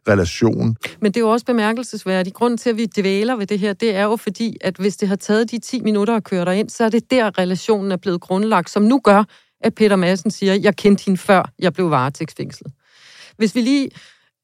relation. 0.09 0.77
Men 1.01 1.13
det 1.13 1.21
er 1.21 1.25
jo 1.25 1.31
også 1.31 1.47
bemærkelsesværdigt. 1.47 2.35
Grunden 2.35 2.59
til, 2.59 2.71
at 2.71 2.77
vi 2.77 2.87
dvæler 2.87 3.37
ved 3.37 3.47
det 3.47 3.59
her, 3.59 3.73
det 3.73 3.95
er 3.95 4.03
jo 4.03 4.17
fordi, 4.17 4.57
at 4.61 4.77
hvis 4.77 4.97
det 4.97 5.09
har 5.09 5.17
taget 5.17 5.51
de 5.51 5.59
10 5.59 5.81
minutter 5.81 6.17
at 6.17 6.25
køre 6.25 6.59
ind, 6.59 6.71
så 6.71 6.85
er 6.85 6.89
det 6.89 7.11
der, 7.11 7.39
relationen 7.39 7.93
er 7.93 7.97
blevet 7.97 8.21
grundlagt, 8.21 8.71
som 8.71 8.83
nu 8.83 9.01
gør, 9.05 9.25
at 9.61 9.75
Peter 9.75 9.97
Madsen 9.97 10.31
siger, 10.31 10.55
jeg 10.55 10.77
kendte 10.77 11.05
hende 11.05 11.19
før, 11.19 11.53
jeg 11.59 11.73
blev 11.73 11.91
varetægtsfængslet. 11.91 12.73
Hvis 13.37 13.55
vi 13.55 13.61
lige... 13.61 13.91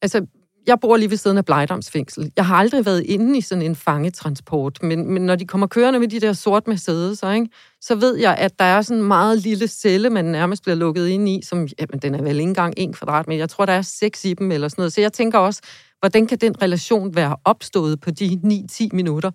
Altså, 0.03 0.27
jeg 0.69 0.81
bor 0.81 0.97
lige 0.97 1.11
ved 1.11 1.17
siden 1.17 1.39
af 1.39 1.45
Blejdomsfængsel. 1.45 2.33
Jeg 2.37 2.47
har 2.47 2.57
aldrig 2.57 2.87
været 2.87 3.03
inde 3.05 3.39
i 3.39 3.41
sådan 3.41 3.63
en 3.63 3.77
fangetransport, 3.77 4.83
men, 4.83 5.13
men 5.13 5.23
når 5.23 5.37
de 5.37 5.47
kommer 5.47 5.67
kørende 5.67 6.01
med 6.01 6.09
de 6.09 6.21
der 6.21 6.33
sort 6.33 6.69
Mercedes, 6.69 7.23
ikke, 7.35 7.49
så 7.81 7.95
ved 7.95 8.17
jeg, 8.17 8.37
at 8.37 8.59
der 8.59 8.65
er 8.65 8.83
sådan 8.83 9.03
en 9.03 9.09
meget 9.09 9.39
lille 9.39 9.69
celle, 9.69 10.11
man 10.11 10.25
nærmest 10.25 10.63
bliver 10.63 10.77
lukket 10.77 11.09
ind 11.09 11.29
i, 11.29 11.41
som, 11.45 11.69
jamen, 11.79 11.99
den 12.03 12.15
er 12.15 12.23
vel 12.23 12.37
ikke 12.37 12.49
engang 12.49 12.75
en 12.77 12.93
kvadratmeter. 12.93 13.39
Jeg 13.39 13.49
tror, 13.49 13.67
der 13.67 13.73
er 13.73 13.83
seks 13.83 14.25
i 14.25 14.35
dem 14.35 14.53
eller 14.53 14.69
sådan 14.69 14.81
noget. 14.83 14.93
Så 14.93 15.01
jeg 15.01 15.13
tænker 15.13 15.39
også, 15.39 15.63
hvordan 16.01 16.27
kan 16.27 16.39
den 16.39 16.63
relation 16.63 17.15
være 17.15 17.37
opstået 17.45 18.01
på 18.01 18.11
de 18.11 18.41
9-10 18.73 18.89
minutter, 18.93 19.31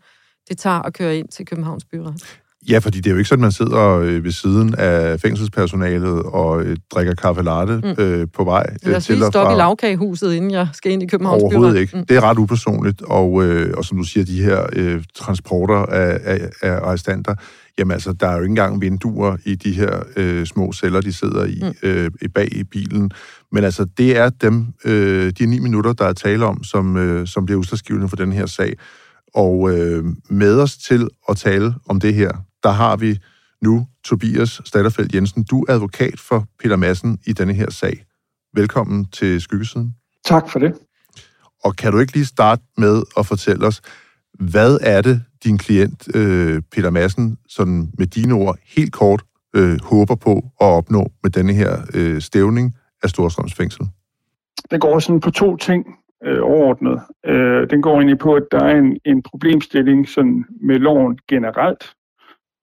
det 0.49 0.57
tager 0.57 0.79
at 0.79 0.93
køre 0.93 1.17
ind 1.17 1.27
til 1.27 1.45
Københavns 1.45 1.85
Byret? 1.85 2.42
Ja, 2.69 2.77
fordi 2.77 2.97
det 2.97 3.07
er 3.07 3.11
jo 3.11 3.17
ikke 3.17 3.29
sådan, 3.29 3.41
man 3.41 3.51
sidder 3.51 3.99
øh, 3.99 4.23
ved 4.23 4.31
siden 4.31 4.75
af 4.75 5.19
fængselspersonalet 5.19 6.23
og 6.23 6.61
øh, 6.61 6.77
drikker 6.93 7.15
kaffe 7.15 7.41
latte 7.41 7.81
mm. 7.83 8.03
øh, 8.03 8.27
på 8.33 8.43
vej 8.43 8.65
øh, 8.83 8.89
Lad 8.89 8.97
os 8.97 9.05
til 9.05 9.17
lige 9.17 9.27
stoppe 9.27 9.53
i 9.53 9.57
lavkagehuset, 9.57 10.33
inden 10.33 10.51
jeg 10.51 10.67
skal 10.73 10.91
ind 10.91 11.03
i 11.03 11.07
Københavns 11.07 11.43
Overhovedet 11.43 11.79
ikke. 11.79 11.97
Mm. 11.97 12.05
Det 12.05 12.17
er 12.17 12.21
ret 12.21 12.37
upersonligt, 12.37 13.01
og, 13.01 13.43
øh, 13.43 13.73
og 13.77 13.85
som 13.85 13.97
du 13.97 14.03
siger, 14.03 14.25
de 14.25 14.43
her 14.43 14.65
øh, 14.73 15.03
transporter 15.15 15.75
af, 15.75 16.19
af, 16.23 16.49
af 16.61 16.71
arrestanter, 16.71 17.35
jamen 17.77 17.91
altså, 17.91 18.13
der 18.13 18.27
er 18.27 18.35
jo 18.35 18.41
ikke 18.41 18.51
engang 18.51 18.81
vinduer 18.81 19.37
i 19.45 19.55
de 19.55 19.71
her 19.71 20.03
øh, 20.15 20.45
små 20.45 20.71
celler, 20.71 21.01
de 21.01 21.13
sidder 21.13 21.45
i 21.45 21.59
mm. 21.61 21.89
øh, 21.89 22.11
bag 22.35 22.53
i 22.53 22.63
bilen. 22.63 23.11
Men 23.51 23.63
altså, 23.63 23.85
det 23.97 24.17
er 24.17 24.29
dem, 24.29 24.65
øh, 24.85 25.31
de 25.39 25.45
ni 25.45 25.59
minutter, 25.59 25.93
der 25.93 26.05
er 26.05 26.13
tale 26.13 26.45
om, 26.45 26.63
som, 26.63 26.97
øh, 26.97 27.27
som 27.27 27.45
bliver 27.45 27.59
udslagsgivende 27.59 28.09
for 28.09 28.15
den 28.15 28.31
her 28.31 28.45
sag. 28.45 28.73
Og 29.35 29.71
øh, 29.71 30.05
med 30.29 30.59
os 30.59 30.77
til 30.77 31.07
at 31.29 31.37
tale 31.37 31.73
om 31.89 31.99
det 31.99 32.13
her, 32.13 32.31
der 32.63 32.71
har 32.71 32.95
vi 32.95 33.17
nu, 33.61 33.87
Tobias 34.03 34.61
Statterfeldt 34.65 35.15
Jensen. 35.15 35.43
Du 35.43 35.61
er 35.61 35.73
advokat 35.73 36.19
for 36.19 36.45
Peter 36.59 36.75
Madsen 36.75 37.19
i 37.27 37.33
denne 37.33 37.53
her 37.53 37.69
sag. 37.71 38.05
Velkommen 38.53 39.05
til 39.05 39.41
Skyggesiden. 39.41 39.95
Tak 40.25 40.49
for 40.49 40.59
det. 40.59 40.73
Og 41.63 41.75
kan 41.75 41.91
du 41.91 41.99
ikke 41.99 42.13
lige 42.13 42.25
starte 42.25 42.61
med 42.77 43.03
at 43.17 43.25
fortælle 43.25 43.67
os, 43.67 43.81
hvad 44.39 44.77
er 44.81 45.01
det, 45.01 45.21
din 45.43 45.57
klient 45.57 46.15
øh, 46.15 46.61
Peter 46.71 46.89
Madsen, 46.89 47.37
sådan 47.47 47.91
med 47.97 48.07
dine 48.07 48.33
ord, 48.33 48.57
helt 48.75 48.93
kort 48.93 49.23
øh, 49.55 49.77
håber 49.83 50.15
på 50.15 50.37
at 50.61 50.67
opnå 50.67 51.11
med 51.23 51.31
denne 51.31 51.53
her 51.53 51.77
øh, 51.93 52.21
stævning 52.21 52.75
af 53.03 53.09
Storstrøms 53.09 53.53
fængsel? 53.53 53.85
Det 54.71 54.81
går 54.81 54.99
sådan 54.99 55.19
på 55.19 55.31
to 55.31 55.57
ting 55.57 55.85
øh, 56.25 56.39
overordnet. 56.43 57.01
Øh, 57.25 57.69
den 57.69 57.81
går 57.81 57.95
egentlig 57.95 58.19
på, 58.19 58.35
at 58.35 58.43
der 58.51 58.59
er 58.59 58.77
en, 58.77 58.97
en 59.05 59.23
problemstilling 59.23 60.09
sådan 60.09 60.45
med 60.61 60.75
loven 60.75 61.19
generelt, 61.29 61.83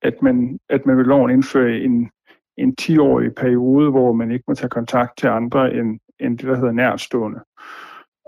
at 0.02 0.22
man, 0.22 0.58
at 0.68 0.86
man 0.86 0.96
vil 0.96 1.06
loven 1.06 1.30
indføre 1.30 1.78
en, 1.78 2.10
en 2.56 2.74
10-årig 2.80 3.34
periode, 3.34 3.90
hvor 3.90 4.12
man 4.12 4.30
ikke 4.30 4.44
må 4.48 4.54
tage 4.54 4.70
kontakt 4.70 5.18
til 5.18 5.26
andre 5.26 5.74
end, 5.74 6.00
end 6.20 6.38
det, 6.38 6.48
der 6.48 6.56
hedder 6.56 6.72
nærstående. 6.72 7.40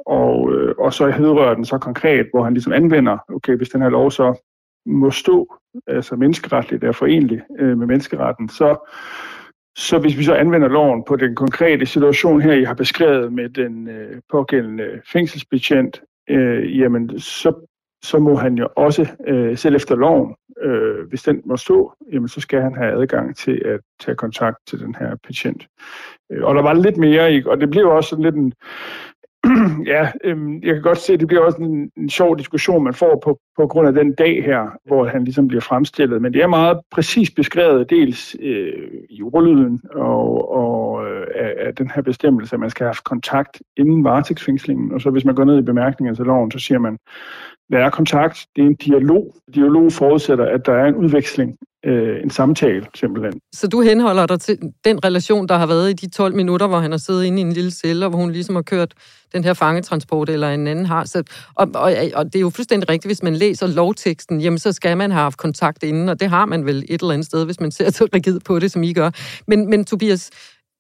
Og, 0.07 0.55
øh, 0.55 0.75
og 0.79 0.93
så 0.93 1.11
hedrører 1.11 1.55
den 1.55 1.65
så 1.65 1.79
konkret, 1.79 2.27
hvor 2.33 2.45
han 2.45 2.55
ligesom 2.55 2.73
anvender, 2.73 3.19
okay, 3.29 3.57
hvis 3.57 3.69
den 3.69 3.83
her 3.83 3.89
lov 3.89 4.11
så 4.11 4.41
må 4.87 5.11
stå, 5.11 5.57
altså 5.87 6.17
menneskeretligt 6.17 6.85
er 6.85 6.93
forenlig 6.93 7.43
øh, 7.59 7.79
med 7.79 7.87
menneskeretten, 7.87 8.49
så, 8.49 8.91
så 9.77 9.99
hvis 9.99 10.19
vi 10.19 10.25
så 10.25 10.35
anvender 10.35 10.69
loven 10.69 11.05
på 11.09 11.17
den 11.17 11.35
konkrete 11.35 11.87
situation 11.87 12.41
her, 12.41 12.53
I 12.53 12.65
har 12.65 12.75
beskrevet 12.75 13.33
med 13.33 13.49
den 13.49 13.89
øh, 13.89 14.21
pågældende 14.31 15.01
fængselsbetjent, 15.13 16.03
øh, 16.31 16.79
jamen 16.79 17.21
så, 17.21 17.67
så 18.03 18.19
må 18.19 18.35
han 18.35 18.55
jo 18.55 18.69
også, 18.77 19.07
øh, 19.27 19.59
selv 19.59 19.77
efter 19.77 19.97
loven, 19.97 20.35
øh, 20.63 21.09
hvis 21.09 21.23
den 21.23 21.43
må 21.45 21.57
stå, 21.57 21.93
jamen 22.13 22.29
så 22.29 22.41
skal 22.41 22.61
han 22.61 22.75
have 22.75 23.03
adgang 23.03 23.37
til 23.37 23.63
at 23.65 23.81
tage 24.01 24.17
kontakt 24.17 24.57
til 24.67 24.81
den 24.81 24.95
her 24.95 25.17
patient. 25.27 25.67
Øh, 26.33 26.45
og 26.45 26.55
der 26.55 26.63
var 26.63 26.73
lidt 26.73 26.97
mere, 26.97 27.33
ikke? 27.33 27.51
og 27.51 27.61
det 27.61 27.71
blev 27.71 27.87
også 27.87 28.11
sådan 28.11 28.25
lidt 28.25 28.35
en, 28.35 28.53
ja, 29.87 30.13
øhm, 30.25 30.61
jeg 30.63 30.75
kan 30.75 30.83
godt 30.83 30.99
se, 30.99 31.13
at 31.13 31.21
det 31.21 31.29
bliver 31.29 31.43
også 31.43 31.59
en, 31.59 31.91
en 31.97 32.11
sjov 32.11 32.39
diskussion, 32.39 32.85
man 32.85 32.95
får 32.95 33.21
på, 33.25 33.41
på 33.57 33.67
grund 33.67 33.89
af 33.89 33.95
den 33.95 34.15
dag 34.15 34.45
her, 34.45 34.79
hvor 34.87 35.07
han 35.07 35.25
ligesom 35.25 35.49
bliver 35.49 35.61
fremstillet. 35.61 36.23
Men 36.23 36.33
det 36.33 36.43
er 36.43 36.47
meget 36.47 36.79
præcis 36.91 37.31
beskrevet, 37.31 37.91
dels 37.91 38.37
øh, 38.41 38.91
i 39.11 39.23
ordlyden 39.23 39.81
og, 39.95 40.53
og 40.53 41.07
øh, 41.09 41.27
af, 41.35 41.55
af 41.59 41.75
den 41.75 41.91
her 41.95 42.03
bestemmelse, 42.03 42.57
at 42.57 42.61
man 42.61 42.71
skal 42.71 42.85
have 42.85 42.89
haft 42.89 43.05
kontakt 43.05 43.63
inden 43.77 44.05
varetægtsfængslingen. 44.05 44.93
Og 44.93 45.01
så 45.01 45.11
hvis 45.11 45.25
man 45.25 45.35
går 45.35 45.45
ned 45.45 45.59
i 45.59 45.63
bemærkningerne 45.63 46.17
til 46.17 46.27
loven, 46.27 46.51
så 46.51 46.59
siger 46.59 46.79
man, 46.79 46.99
hvad 47.69 47.81
er 47.81 47.91
kontakt? 47.91 48.47
Det 48.57 48.63
er 48.63 48.67
en 48.67 48.75
dialog. 48.75 49.35
Dialog 49.55 49.93
forudsætter, 49.93 50.45
at 50.45 50.67
der 50.67 50.73
er 50.73 50.87
en 50.87 50.95
udveksling, 50.95 51.59
øh, 51.85 52.23
en 52.23 52.31
samtale 52.31 52.87
simpelthen. 52.95 53.41
Så 53.53 53.69
du 53.69 53.81
henholder 53.81 54.27
dig 54.27 54.41
til 54.41 54.59
den 54.85 55.05
relation, 55.05 55.49
der 55.49 55.59
har 55.59 55.67
været 55.67 55.91
i 55.91 55.93
de 55.93 56.11
12 56.11 56.35
minutter, 56.35 56.67
hvor 56.67 56.79
han 56.79 56.91
har 56.91 56.99
siddet 56.99 57.25
inde 57.25 57.39
i 57.39 57.41
en 57.41 57.53
lille 57.53 57.71
celle, 57.71 58.07
og 58.07 58.11
hvor 58.11 58.19
hun 58.19 58.33
ligesom 58.33 58.55
har 58.55 58.63
kørt 58.63 58.95
den 59.33 59.45
her 59.45 59.55
fangetransport, 59.55 60.31
eller 60.31 60.51
en 60.51 60.67
anden 60.67 60.87
har. 60.87 61.05
Så, 61.05 61.23
og, 61.55 61.69
og, 61.75 61.95
og 62.15 62.25
det 62.25 62.35
er 62.35 62.41
jo 62.41 62.51
fuldstændig 62.51 62.89
rigtigt, 62.89 63.09
hvis 63.09 63.23
man 63.23 63.37
læser 63.37 63.67
lovteksten, 63.67 64.41
jamen 64.41 64.59
så 64.59 64.73
skal 64.73 64.97
man 64.97 65.11
have 65.11 65.23
haft 65.23 65.39
kontakt 65.39 65.83
inden, 65.83 66.09
og 66.09 66.21
det 66.21 66.29
har 66.29 66.47
man 66.47 66.67
vel 66.67 66.85
et 66.89 67.01
eller 67.01 67.15
andet 67.15 67.27
sted, 67.27 67.45
hvis 67.45 67.61
man 67.61 67.71
ser 67.71 67.91
så 67.91 68.09
rigid 68.15 68.41
på 68.41 68.59
det, 68.59 68.71
som 68.71 68.83
I 68.83 68.93
gør. 68.93 69.11
Men, 69.47 69.71
men 69.71 69.85
Tobias, 69.85 70.31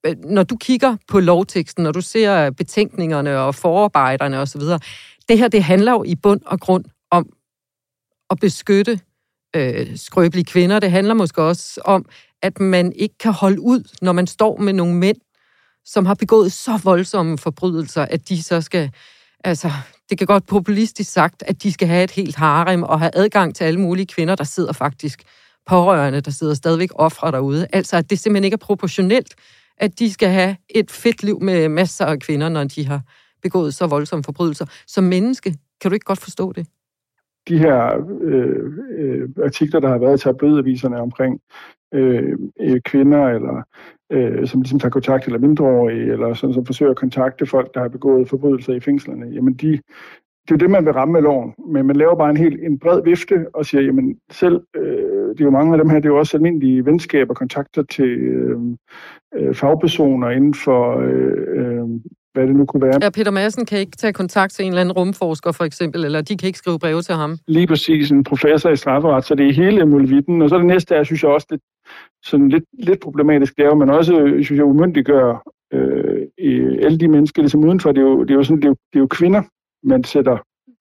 øh, 0.07 0.17
når 0.25 0.43
du 0.43 0.57
kigger 0.57 0.97
på 1.09 1.21
lovteksten, 1.21 1.85
når 1.85 1.93
du 1.93 2.01
ser 2.01 2.51
betænkningerne 2.51 3.39
og 3.39 3.55
forarbejderne 3.55 4.39
osv., 4.39 4.63
det 5.29 5.39
her, 5.39 5.49
det 5.49 5.63
handler 5.63 5.93
jo 5.93 6.05
i 6.07 6.15
bund 6.23 6.41
og 6.47 6.61
grund 6.61 6.85
om 7.11 7.29
at 8.31 8.39
beskytte 8.41 9.01
øh, 9.57 9.97
skrøbelige 9.97 10.45
kvinder. 10.45 10.81
Det 10.81 10.91
handler 10.91 11.15
måske 11.15 11.43
også 11.43 11.81
om, 11.85 12.05
at 12.43 12.61
man 12.61 12.93
ikke 12.93 13.19
kan 13.19 13.33
holde 13.33 13.61
ud, 13.61 13.97
når 14.03 14.13
man 14.13 14.27
står 14.27 14.57
med 14.57 14.73
nogle 14.73 14.95
mænd, 14.95 15.17
som 15.85 16.07
har 16.07 16.15
begået 16.15 16.53
så 16.53 16.81
voldsomme 16.85 17.39
forbrydelser, 17.39 18.03
at 18.03 18.29
de 18.29 18.43
så 18.43 18.61
skal, 18.61 18.91
altså, 19.45 19.73
det 20.11 20.19
kan 20.19 20.27
godt 20.27 20.47
populistisk 20.47 21.13
sagt, 21.13 21.43
at 21.47 21.63
de 21.63 21.73
skal 21.73 21.89
have 21.89 22.05
et 22.05 22.11
helt 22.11 22.37
harem 22.37 22.83
og 22.83 23.01
have 23.01 23.11
adgang 23.15 23.55
til 23.55 23.65
alle 23.65 23.81
mulige 23.81 24.07
kvinder, 24.07 24.35
der 24.35 24.45
sidder 24.45 24.73
faktisk 24.73 25.23
pårørende, 25.67 26.21
der 26.21 26.31
sidder 26.31 26.55
stadigvæk 26.55 26.91
ofre 26.95 27.31
derude. 27.31 27.67
Altså, 27.73 27.97
at 27.97 28.11
det 28.11 28.19
simpelthen 28.19 28.45
ikke 28.45 28.55
er 28.55 28.67
proportionelt, 28.67 29.35
at 29.77 29.99
de 29.99 30.13
skal 30.13 30.29
have 30.29 30.57
et 30.69 30.91
fedt 30.91 31.23
liv 31.23 31.41
med 31.43 31.69
masser 31.69 32.07
af 32.07 32.19
kvinder, 32.19 32.49
når 32.49 32.65
de 32.65 32.87
har 32.87 33.03
begået 33.43 33.75
så 33.75 33.87
voldsomme 33.87 34.25
forbrydelser. 34.25 34.67
Som 34.87 35.05
menneske, 35.05 35.57
kan 35.81 35.91
du 35.91 35.95
ikke 35.95 36.05
godt 36.05 36.21
forstå 36.21 36.53
det? 36.53 36.67
De 37.49 37.59
her 37.59 38.07
øh, 38.21 38.73
øh, 38.99 39.29
artikler, 39.45 39.81
der 39.81 39.89
har 39.89 39.99
været 39.99 40.21
i 40.21 40.23
tabloidaviserne 40.23 41.01
omkring 41.01 41.41
øh, 41.95 42.39
øh, 42.61 42.81
kvinder, 42.81 43.29
eller 43.29 43.63
øh, 44.13 44.47
som 44.47 44.61
ligesom 44.61 44.79
tager 44.79 44.91
kontakt, 44.91 45.27
eller 45.27 45.39
mindreårige, 45.39 46.13
eller 46.13 46.35
sådan, 46.35 46.55
som 46.55 46.67
forsøger 46.67 46.91
at 46.91 46.99
kontakte 46.99 47.47
folk, 47.47 47.75
der 47.75 47.81
har 47.81 47.89
begået 47.89 48.29
forbrydelser 48.29 48.73
i 48.73 48.81
fængslerne, 48.81 49.27
jamen 49.27 49.55
de, 49.55 49.81
det 50.43 50.51
er 50.51 50.55
jo 50.55 50.65
det, 50.65 50.71
man 50.71 50.85
vil 50.85 50.93
ramme 50.93 51.13
med 51.13 51.23
loven. 51.23 51.55
Men 51.69 51.87
man 51.87 51.97
laver 51.97 52.15
bare 52.15 52.31
en 52.31 52.37
helt 52.37 52.65
en 52.65 52.79
bred 52.79 53.03
vifte 53.05 53.47
og 53.55 53.67
siger, 53.67 53.83
jamen 53.83 54.19
selv, 54.31 54.61
øh, 54.77 55.29
det 55.29 55.41
er 55.41 55.45
jo 55.45 55.51
mange 55.51 55.73
af 55.73 55.79
dem 55.79 55.89
her, 55.89 55.97
det 55.97 56.05
er 56.05 56.13
jo 56.13 56.19
også 56.19 56.37
almindelige 56.37 56.87
venskaber, 56.87 57.35
kontakter 57.35 57.83
til 57.83 58.19
øh, 58.19 58.59
øh, 59.35 59.55
fagpersoner 59.55 60.31
inden 60.31 60.55
for 60.55 60.99
øh, 60.99 61.45
øh, 61.59 61.89
hvad 62.35 62.47
det 62.47 62.57
nu 62.57 62.65
kunne 62.65 62.83
være. 62.83 62.99
Ja, 63.03 63.11
Peter 63.11 63.31
Madsen 63.31 63.67
kan 63.67 63.79
ikke 63.79 63.97
tage 63.97 64.12
kontakt 64.12 64.53
til 64.53 64.65
en 64.65 64.69
eller 64.69 64.81
anden 64.81 64.93
rumforsker, 64.93 65.53
for 65.53 65.65
eksempel, 65.65 66.05
eller 66.05 66.21
de 66.21 66.37
kan 66.37 66.47
ikke 66.47 66.59
skrive 66.59 66.79
breve 66.79 67.03
til 67.03 67.15
ham. 67.15 67.39
Lige 67.47 67.67
præcis, 67.67 68.11
en 68.11 68.25
professor 68.25 68.71
i 68.71 68.77
strafferet, 68.77 69.25
så 69.25 69.35
det 69.35 69.49
er 69.49 69.53
hele 69.53 69.87
muligheden. 69.87 70.43
Og 70.43 70.49
så 70.49 70.59
det 70.59 70.67
næste 70.67 70.95
er, 70.95 71.05
synes 71.05 71.23
jeg 71.23 71.31
også, 71.31 71.47
lidt, 71.51 71.62
sådan 72.25 72.49
lidt, 72.49 72.65
lidt 72.79 73.01
problematisk, 73.01 73.57
det 73.57 73.62
er 73.62 73.69
jo, 73.69 73.75
man 73.75 73.91
også, 73.91 74.12
synes 74.43 74.59
jeg, 74.59 74.65
umyndiggør 74.65 75.43
øh, 75.73 76.27
alle 76.83 76.99
de 76.99 77.09
mennesker 77.09 77.43
ligesom 77.43 77.65
udenfor. 77.65 77.93
Det 77.93 78.01
er 78.01 78.07
jo, 78.07 78.23
det 78.23 78.31
er 78.31 78.35
jo, 78.35 78.45
sådan, 78.45 78.57
det 78.57 78.65
er 78.65 78.69
jo, 78.69 78.77
det 78.93 78.99
er 78.99 79.01
jo 79.01 79.07
kvinder, 79.07 79.43
man 79.83 80.05
sætter 80.05 80.39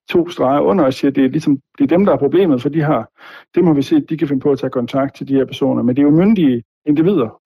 to 0.09 0.29
streger 0.29 0.59
under 0.59 0.85
og 0.85 0.93
siger, 0.93 1.11
det 1.11 1.25
er, 1.25 1.29
ligesom, 1.29 1.59
det 1.77 1.83
er 1.83 1.87
dem, 1.87 2.05
der 2.05 2.13
er 2.13 2.17
problemet, 2.17 2.61
for 2.61 2.69
de 2.69 2.81
har, 2.81 3.09
det 3.55 3.63
må 3.63 3.73
vi 3.73 3.81
se, 3.81 3.99
de 3.99 4.17
kan 4.17 4.27
finde 4.27 4.41
på 4.41 4.51
at 4.51 4.59
tage 4.59 4.69
kontakt 4.69 5.15
til 5.15 5.27
de 5.27 5.33
her 5.33 5.45
personer. 5.45 5.83
Men 5.83 5.95
det 5.95 6.01
er 6.01 6.05
jo 6.05 6.15
myndige 6.15 6.63
individer, 6.85 7.40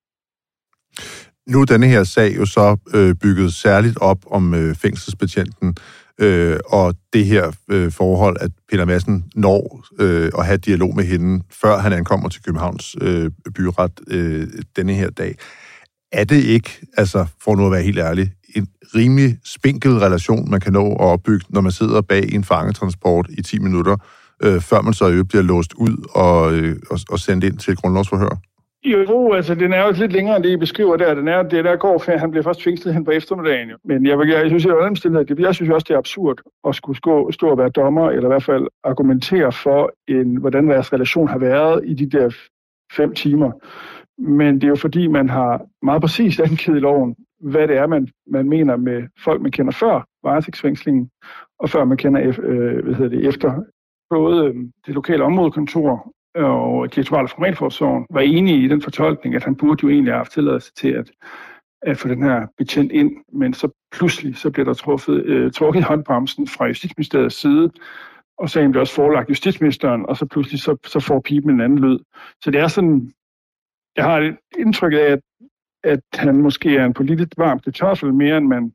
nu 1.48 1.62
er 1.62 1.66
denne 1.66 1.88
her 1.88 2.04
sag 2.04 2.36
jo 2.38 2.46
så 2.46 2.78
øh, 2.94 3.16
bygget 3.16 3.54
særligt 3.54 3.98
op 3.98 4.18
om 4.32 4.54
øh, 4.54 4.76
fængselsbetjenten, 4.76 5.78
øh, 6.20 6.60
og 6.66 6.96
det 7.14 7.26
her 7.26 7.52
øh, 7.70 7.92
forhold, 7.92 8.38
at 8.40 8.52
Peter 8.72 8.86
Madsen 8.86 9.26
når 9.36 9.86
øh, 10.00 10.32
at 10.38 10.46
have 10.46 10.58
dialog 10.58 10.96
med 10.96 11.04
hende, 11.04 11.44
før 11.62 11.78
han 11.78 11.94
ankommer 11.94 12.30
til 12.30 12.44
Københavns 12.44 12.96
øh, 13.02 13.32
byret 13.56 13.92
øh, 14.08 14.48
denne 14.76 14.94
her 14.94 15.10
dag. 15.10 15.36
Er 16.12 16.24
det 16.24 16.44
ikke, 16.44 16.70
altså 16.98 17.26
for 17.44 17.56
nu 17.56 17.66
at 17.66 17.72
være 17.72 17.84
helt 17.84 18.00
ærlig, 18.00 18.32
en 18.56 18.68
rimelig 18.96 19.38
spinkel 19.46 19.92
relation, 19.92 20.50
man 20.50 20.60
kan 20.60 20.74
nå 20.74 20.92
at 20.92 21.00
opbygge, 21.00 21.46
når 21.50 21.62
man 21.62 21.72
sidder 21.72 22.02
bag 22.02 22.34
en 22.34 22.44
fangetransport 22.44 23.28
i 23.30 23.42
10 23.42 23.60
minutter, 23.60 23.98
øh, 24.44 24.62
før 24.62 24.82
man 24.82 24.94
så 24.94 25.24
bliver 25.24 25.44
låst 25.44 25.74
ud 25.74 26.10
og, 26.10 26.54
øh, 26.54 26.78
og, 26.90 27.00
og 27.10 27.20
sendt 27.20 27.44
ind 27.44 27.58
til 27.58 27.74
et 27.74 27.82
grundlovsforhør? 27.82 28.40
Jo, 28.86 29.34
altså 29.34 29.56
den 29.56 29.74
er 29.74 29.86
jo 29.86 29.92
lidt 29.92 30.12
længere, 30.12 30.36
end 30.36 30.44
det 30.44 30.50
I 30.50 30.58
beskriver 30.58 30.98
der. 30.98 31.14
Den 31.14 31.28
er, 31.28 31.44
det 31.44 31.66
der 31.66 31.76
går, 31.76 31.98
for 31.98 32.18
han 32.18 32.32
bliver 32.32 32.44
først 32.44 32.64
fængslet 32.64 32.94
hen 32.94 33.06
på 33.06 33.12
eftermiddagen. 33.12 33.70
Jo. 33.70 33.78
Men 33.84 34.06
jeg, 34.06 34.20
jeg, 34.20 34.28
jeg 34.28 34.48
synes, 34.50 34.66
jeg, 34.66 35.40
jeg 35.40 35.56
synes 35.56 35.72
også, 35.72 35.86
det 35.88 35.94
er 35.94 35.98
absurd 35.98 36.42
at 36.68 36.76
skulle 36.76 36.98
stå, 36.98 37.32
stå 37.32 37.50
og 37.50 37.58
være 37.58 37.70
dommer, 37.70 38.10
eller 38.10 38.24
i 38.24 38.34
hvert 38.34 38.44
fald 38.44 38.68
argumentere 38.84 39.52
for, 39.52 39.92
en, 40.08 40.38
hvordan 40.38 40.70
deres 40.70 40.94
relation 40.94 41.28
har 41.28 41.38
været 41.38 41.82
i 41.86 41.94
de 41.94 42.10
der 42.18 42.36
fem 42.92 43.14
timer. 43.14 43.52
Men 44.18 44.56
det 44.56 44.64
er 44.64 44.68
jo 44.68 44.76
fordi, 44.76 45.08
man 45.08 45.30
har 45.30 45.66
meget 45.82 46.02
præcist 46.02 46.40
angivet 46.40 46.78
i 46.78 46.82
loven, 46.82 47.16
hvad 47.40 47.68
det 47.68 47.78
er, 47.78 47.88
man, 47.88 48.08
man 48.28 48.50
mener 48.50 48.76
med 48.76 49.04
folk, 49.24 49.42
man 49.42 49.52
kender 49.52 49.72
før 49.72 50.08
varetægtsfængslingen, 50.24 51.10
og 51.60 51.70
før 51.70 51.86
man 51.86 51.98
kender 51.98 52.34
øh, 52.44 52.84
hvad 52.84 52.94
hedder 52.94 53.18
det, 53.18 53.28
efter 53.28 53.62
både 54.10 54.46
øhm, 54.46 54.72
det 54.86 54.94
lokale 54.94 55.24
områdekontor 55.24 56.15
og 56.36 56.96
direktoratet 56.96 57.30
for 57.30 57.36
Kriminalforsorgen 57.36 58.06
var 58.10 58.22
enige 58.22 58.64
i 58.64 58.68
den 58.68 58.82
fortolkning, 58.82 59.36
at 59.36 59.44
han 59.44 59.56
burde 59.56 59.80
jo 59.84 59.90
egentlig 59.90 60.14
have 60.14 60.18
haft 60.18 60.32
tilladelse 60.32 60.74
til 60.74 60.90
at, 60.90 61.12
at 61.82 61.98
få 61.98 62.08
den 62.08 62.24
her 62.24 62.48
betjent 62.58 62.92
ind, 62.92 63.12
men 63.34 63.54
så 63.54 63.70
pludselig 63.92 64.38
så 64.38 64.52
bliver 64.52 64.66
der 64.66 64.74
truffet, 64.74 65.26
øh, 65.26 65.52
trukket 65.52 65.84
håndbremsen 65.84 66.48
fra 66.48 66.66
Justitsministeriets 66.66 67.42
side, 67.42 67.72
og 68.38 68.50
sagen 68.50 68.72
blev 68.72 68.82
også 68.82 68.94
forelagt 68.94 69.30
justitsministeren, 69.30 70.06
og 70.06 70.18
så 70.18 70.26
pludselig 70.26 70.60
så, 70.60 70.78
så 70.86 71.00
får 71.00 71.20
pipen 71.20 71.50
en 71.50 71.62
anden 71.62 71.80
lyd. 71.80 72.00
Så 72.44 72.52
det 72.52 72.62
er 72.62 72.68
sådan, 72.68 73.12
jeg 73.96 74.04
har 74.04 74.18
et 74.20 74.38
indtryk 74.58 74.94
af, 74.94 74.98
at, 74.98 75.20
at 75.84 76.02
han 76.14 76.36
måske 76.42 76.78
er 76.78 76.86
en 76.86 76.94
politisk 76.94 77.30
varm 77.38 77.60
kartoffel 77.60 78.14
mere, 78.14 78.38
end 78.38 78.48
man 78.48 78.74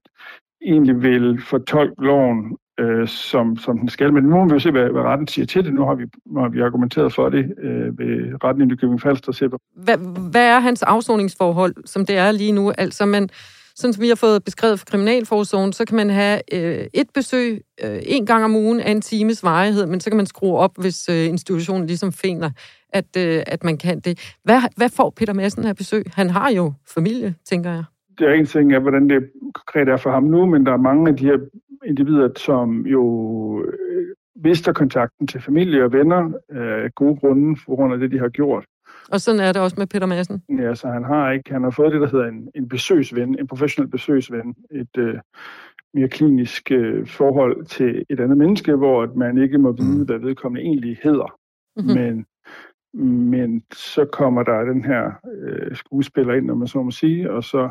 egentlig 0.66 1.02
vil 1.02 1.42
fortolke 1.42 2.04
loven 2.04 2.56
øh, 2.80 3.08
som, 3.08 3.56
som 3.56 3.78
den 3.78 3.88
skal. 3.88 4.12
Men 4.12 4.24
nu 4.24 4.30
må 4.30 4.44
vi 4.44 4.52
jo 4.52 4.58
se, 4.58 4.70
hvad, 4.70 4.88
hvad 4.88 5.02
retten 5.02 5.28
siger 5.28 5.46
til 5.46 5.64
det. 5.64 5.74
Nu 5.74 5.84
har 5.84 5.94
vi, 5.94 6.04
nu 6.26 6.40
har 6.40 6.48
vi 6.48 6.60
argumenteret 6.60 7.14
for 7.14 7.28
det 7.28 7.54
øh, 7.62 7.98
ved 7.98 8.44
retten 8.44 8.62
i 8.62 8.66
Nykøbing 8.66 9.00
Falster. 9.00 9.58
Hvad, 9.76 9.98
hvad 10.30 10.46
er 10.46 10.60
hans 10.60 10.82
afsoningsforhold, 10.82 11.74
som 11.84 12.06
det 12.06 12.16
er 12.16 12.32
lige 12.32 12.52
nu? 12.52 12.72
Altså, 12.78 13.06
man, 13.06 13.28
sådan 13.76 13.92
som 13.92 14.02
vi 14.02 14.08
har 14.08 14.14
fået 14.14 14.44
beskrevet 14.44 14.78
fra 14.78 14.84
Kriminalforsorgen, 14.84 15.72
så 15.72 15.84
kan 15.84 15.96
man 15.96 16.10
have 16.10 16.40
øh, 16.52 16.86
et 16.94 17.06
besøg 17.14 17.60
øh, 17.84 17.98
en 18.02 18.26
gang 18.26 18.44
om 18.44 18.56
ugen 18.56 18.80
af 18.80 18.90
en 18.90 19.00
times 19.00 19.44
varighed, 19.44 19.86
men 19.86 20.00
så 20.00 20.10
kan 20.10 20.16
man 20.16 20.26
skrue 20.26 20.56
op, 20.56 20.70
hvis 20.78 21.08
øh, 21.08 21.26
institutionen 21.26 21.86
ligesom 21.86 22.12
finder, 22.12 22.50
at, 22.92 23.16
øh, 23.18 23.42
at 23.46 23.64
man 23.64 23.78
kan 23.78 24.00
det. 24.00 24.34
Hvad, 24.44 24.60
hvad 24.76 24.88
får 24.88 25.10
Peter 25.16 25.32
Madsen 25.32 25.64
af 25.64 25.76
besøg? 25.76 26.04
Han 26.14 26.30
har 26.30 26.50
jo 26.50 26.72
familie, 26.94 27.34
tænker 27.44 27.70
jeg. 27.70 27.84
Det 28.18 28.28
er 28.28 28.32
en 28.32 28.46
ting 28.46 28.72
af, 28.72 28.80
hvordan 28.80 29.10
det 29.10 29.30
konkret 29.54 29.88
er 29.88 29.96
for 29.96 30.10
ham 30.10 30.22
nu, 30.22 30.46
men 30.46 30.66
der 30.66 30.72
er 30.72 30.76
mange 30.76 31.08
af 31.10 31.16
de 31.16 31.24
her 31.24 31.38
individer, 31.86 32.28
som 32.36 32.86
jo 32.86 33.04
øh, 33.64 34.06
mister 34.44 34.72
kontakten 34.72 35.26
til 35.26 35.40
familie 35.40 35.84
og 35.84 35.92
venner 35.92 36.32
øh, 36.52 36.84
af 36.84 36.94
gode 36.94 37.16
grunde, 37.16 37.60
på 37.66 37.74
grund 37.74 37.92
af 37.92 37.98
det, 37.98 38.12
de 38.12 38.18
har 38.18 38.28
gjort. 38.28 38.64
Og 39.10 39.20
sådan 39.20 39.40
er 39.40 39.52
det 39.52 39.62
også 39.62 39.76
med 39.78 39.86
Peter 39.86 40.06
Madsen. 40.06 40.42
Ja, 40.48 40.74
så 40.74 40.88
han 40.88 41.04
har 41.04 41.30
ikke, 41.30 41.52
han 41.52 41.62
har 41.62 41.70
fået 41.70 41.92
det, 41.92 42.00
der 42.00 42.08
hedder 42.08 42.26
en, 42.26 42.48
en 42.54 42.68
besøgsven, 42.68 43.38
en 43.38 43.46
professionel 43.46 43.90
besøgsven, 43.90 44.54
et 44.70 44.98
øh, 44.98 45.18
mere 45.94 46.08
klinisk 46.08 46.70
øh, 46.72 47.06
forhold 47.06 47.64
til 47.64 48.04
et 48.10 48.20
andet 48.20 48.38
menneske, 48.38 48.76
hvor 48.76 49.12
man 49.16 49.38
ikke 49.38 49.58
må 49.58 49.72
vide, 49.72 50.04
hvad 50.04 50.18
vedkommende 50.18 50.66
egentlig 50.66 50.98
hedder. 51.02 51.38
Mm-hmm. 51.76 51.94
Men, 51.94 52.26
men 53.30 53.62
så 53.72 54.04
kommer 54.04 54.42
der 54.42 54.60
den 54.60 54.84
her 54.84 55.12
øh, 55.34 55.76
skuespiller 55.76 56.34
ind, 56.34 56.50
om 56.50 56.58
man 56.58 56.68
så 56.68 56.82
må 56.82 56.90
sige, 56.90 57.30
og 57.30 57.44
så 57.44 57.70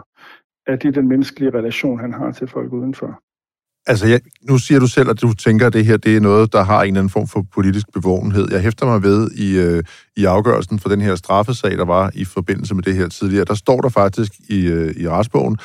er 0.68 0.76
det 0.76 0.96
den 0.96 1.08
menneskelige 1.08 1.58
relation, 1.58 2.00
han 2.00 2.14
har 2.14 2.32
til 2.32 2.48
folk 2.48 2.74
udenfor. 2.74 3.22
Altså, 3.88 4.08
jeg, 4.08 4.20
nu 4.42 4.58
siger 4.58 4.80
du 4.80 4.88
selv, 4.88 5.10
at 5.10 5.22
du 5.22 5.34
tænker, 5.34 5.68
at 5.68 5.74
det 5.74 5.86
her 5.86 5.98
det 5.98 6.16
er 6.16 6.20
noget, 6.20 6.54
der 6.54 6.64
har 6.64 6.82
en 6.82 6.88
eller 6.88 7.00
anden 7.00 7.10
form 7.10 7.28
for 7.28 7.46
politisk 7.54 7.86
bevågenhed. 7.94 8.48
Jeg 8.52 8.62
hæfter 8.62 8.86
mig 8.86 9.04
ved 9.04 9.32
i, 9.32 9.58
øh, 9.58 9.84
i 10.18 10.26
afgørelsen 10.26 10.80
for 10.80 10.90
den 10.90 11.02
her 11.02 11.16
straffesag, 11.16 11.72
der 11.72 11.86
var 11.86 12.12
i 12.14 12.26
forbindelse 12.26 12.76
med 12.76 12.84
det 12.84 12.96
her 12.96 13.08
tidligere. 13.08 13.46
Der 13.46 13.54
står 13.54 13.82
der 13.82 13.90
faktisk 13.90 14.32
i, 14.50 14.68
øh, 14.68 14.96
i 14.98 15.10
retsbogen 15.10 15.58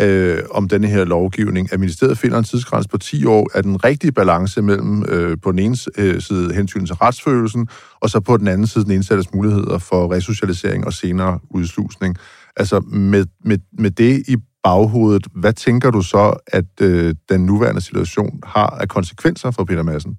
øh, 0.00 0.42
om 0.50 0.68
denne 0.68 0.86
her 0.86 1.04
lovgivning, 1.04 1.72
at 1.72 1.80
ministeriet 1.80 2.18
finder 2.18 2.38
en 2.38 2.44
tidsgrænse 2.44 2.88
på 2.88 2.98
10 2.98 3.24
år 3.24 3.50
af 3.54 3.62
den 3.62 3.84
rigtige 3.84 4.12
balance 4.12 4.62
mellem 4.62 5.04
øh, 5.08 5.36
på 5.42 5.52
den 5.52 5.58
ene 5.58 5.76
øh, 5.98 6.20
side 6.20 6.54
hensyn 6.54 6.86
til 6.86 6.94
retsfølelsen, 6.94 7.68
og 8.00 8.10
så 8.10 8.20
på 8.20 8.36
den 8.36 8.48
anden 8.48 8.66
side 8.66 8.84
den 8.84 8.92
indsattes 8.92 9.34
muligheder 9.34 9.78
for 9.78 10.12
resocialisering 10.12 10.86
og 10.86 10.92
senere 10.92 11.38
udslusning. 11.50 12.16
Altså 12.56 12.80
med, 12.80 13.26
med, 13.44 13.58
med 13.78 13.90
det 13.90 14.22
i 14.28 14.36
baghovedet, 14.68 15.26
hvad 15.34 15.52
tænker 15.52 15.90
du 15.90 16.02
så, 16.02 16.24
at 16.46 16.72
øh, 16.82 17.14
den 17.28 17.40
nuværende 17.46 17.80
situation 17.80 18.40
har 18.44 18.70
af 18.82 18.88
konsekvenser 18.88 19.50
for 19.50 19.64
Peter 19.64 19.82
Madsen? 19.82 20.18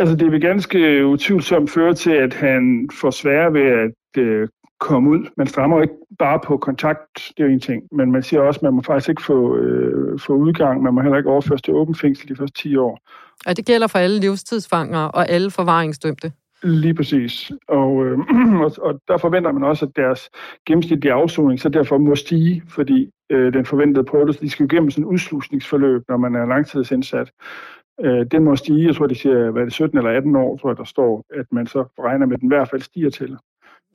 Altså, 0.00 0.16
det 0.16 0.32
vil 0.32 0.40
ganske 0.40 1.06
utvivlsomt 1.06 1.70
føre 1.70 1.94
til, 1.94 2.10
at 2.10 2.34
han 2.34 2.88
får 3.00 3.10
svære 3.10 3.52
ved 3.52 3.66
at 3.82 4.22
øh, 4.22 4.48
komme 4.80 5.10
ud. 5.10 5.20
Man 5.36 5.46
strammer 5.46 5.82
ikke 5.82 5.94
bare 6.18 6.40
på 6.46 6.56
kontakt, 6.56 7.12
det 7.36 7.42
er 7.42 7.46
jo 7.46 7.52
en 7.52 7.60
ting, 7.60 7.82
men 7.92 8.12
man 8.12 8.22
siger 8.22 8.40
også, 8.40 8.58
at 8.58 8.62
man 8.62 8.74
må 8.74 8.82
faktisk 8.82 9.08
ikke 9.08 9.22
få, 9.22 9.56
øh, 9.56 10.18
få 10.18 10.32
udgang, 10.32 10.82
man 10.82 10.94
må 10.94 11.00
heller 11.00 11.18
ikke 11.18 11.30
overføres 11.30 11.62
til 11.62 11.74
åben 11.74 11.94
fængsel 11.94 12.28
de 12.28 12.36
første 12.36 12.62
10 12.62 12.76
år. 12.76 12.98
Og 13.46 13.56
det 13.56 13.66
gælder 13.66 13.86
for 13.86 13.98
alle 13.98 14.20
livstidsfanger 14.20 15.04
og 15.04 15.28
alle 15.28 15.50
forvaringsdømte? 15.50 16.32
Lige 16.64 16.94
præcis. 16.94 17.52
Og, 17.68 18.06
øh, 18.06 18.18
og, 18.64 18.72
og 18.78 19.00
der 19.08 19.16
forventer 19.16 19.52
man 19.52 19.62
også, 19.62 19.86
at 19.86 19.96
deres 19.96 20.30
gennemsnitlige 20.66 21.12
afsoning 21.12 21.60
så 21.60 21.68
derfor 21.68 21.98
må 21.98 22.14
stige, 22.14 22.62
fordi 22.68 23.10
øh, 23.30 23.52
den 23.52 23.64
forventede 23.64 24.04
prøvelse, 24.04 24.40
de 24.40 24.50
skal 24.50 24.64
jo 24.64 24.76
gennem 24.76 24.90
sådan 24.90 25.04
en 25.04 25.08
udslusningsforløb, 25.08 26.02
når 26.08 26.16
man 26.16 26.34
er 26.34 26.46
langtidsindsat. 26.46 27.32
Øh, 28.00 28.26
den 28.30 28.44
må 28.44 28.56
stige, 28.56 28.86
jeg 28.86 28.94
tror, 28.94 29.06
det 29.06 29.16
siger, 29.16 29.50
hvad 29.50 29.62
er 29.62 29.66
det, 29.66 29.74
17 29.74 29.98
eller 29.98 30.10
18 30.10 30.36
år, 30.36 30.56
tror 30.56 30.70
jeg, 30.70 30.76
der 30.76 30.84
står, 30.84 31.24
at 31.34 31.46
man 31.52 31.66
så 31.66 31.82
regner 31.82 32.26
med, 32.26 32.34
at 32.34 32.40
den 32.40 32.52
i 32.52 32.54
hvert 32.54 32.70
fald 32.70 32.82
stiger 32.82 33.10
til 33.10 33.36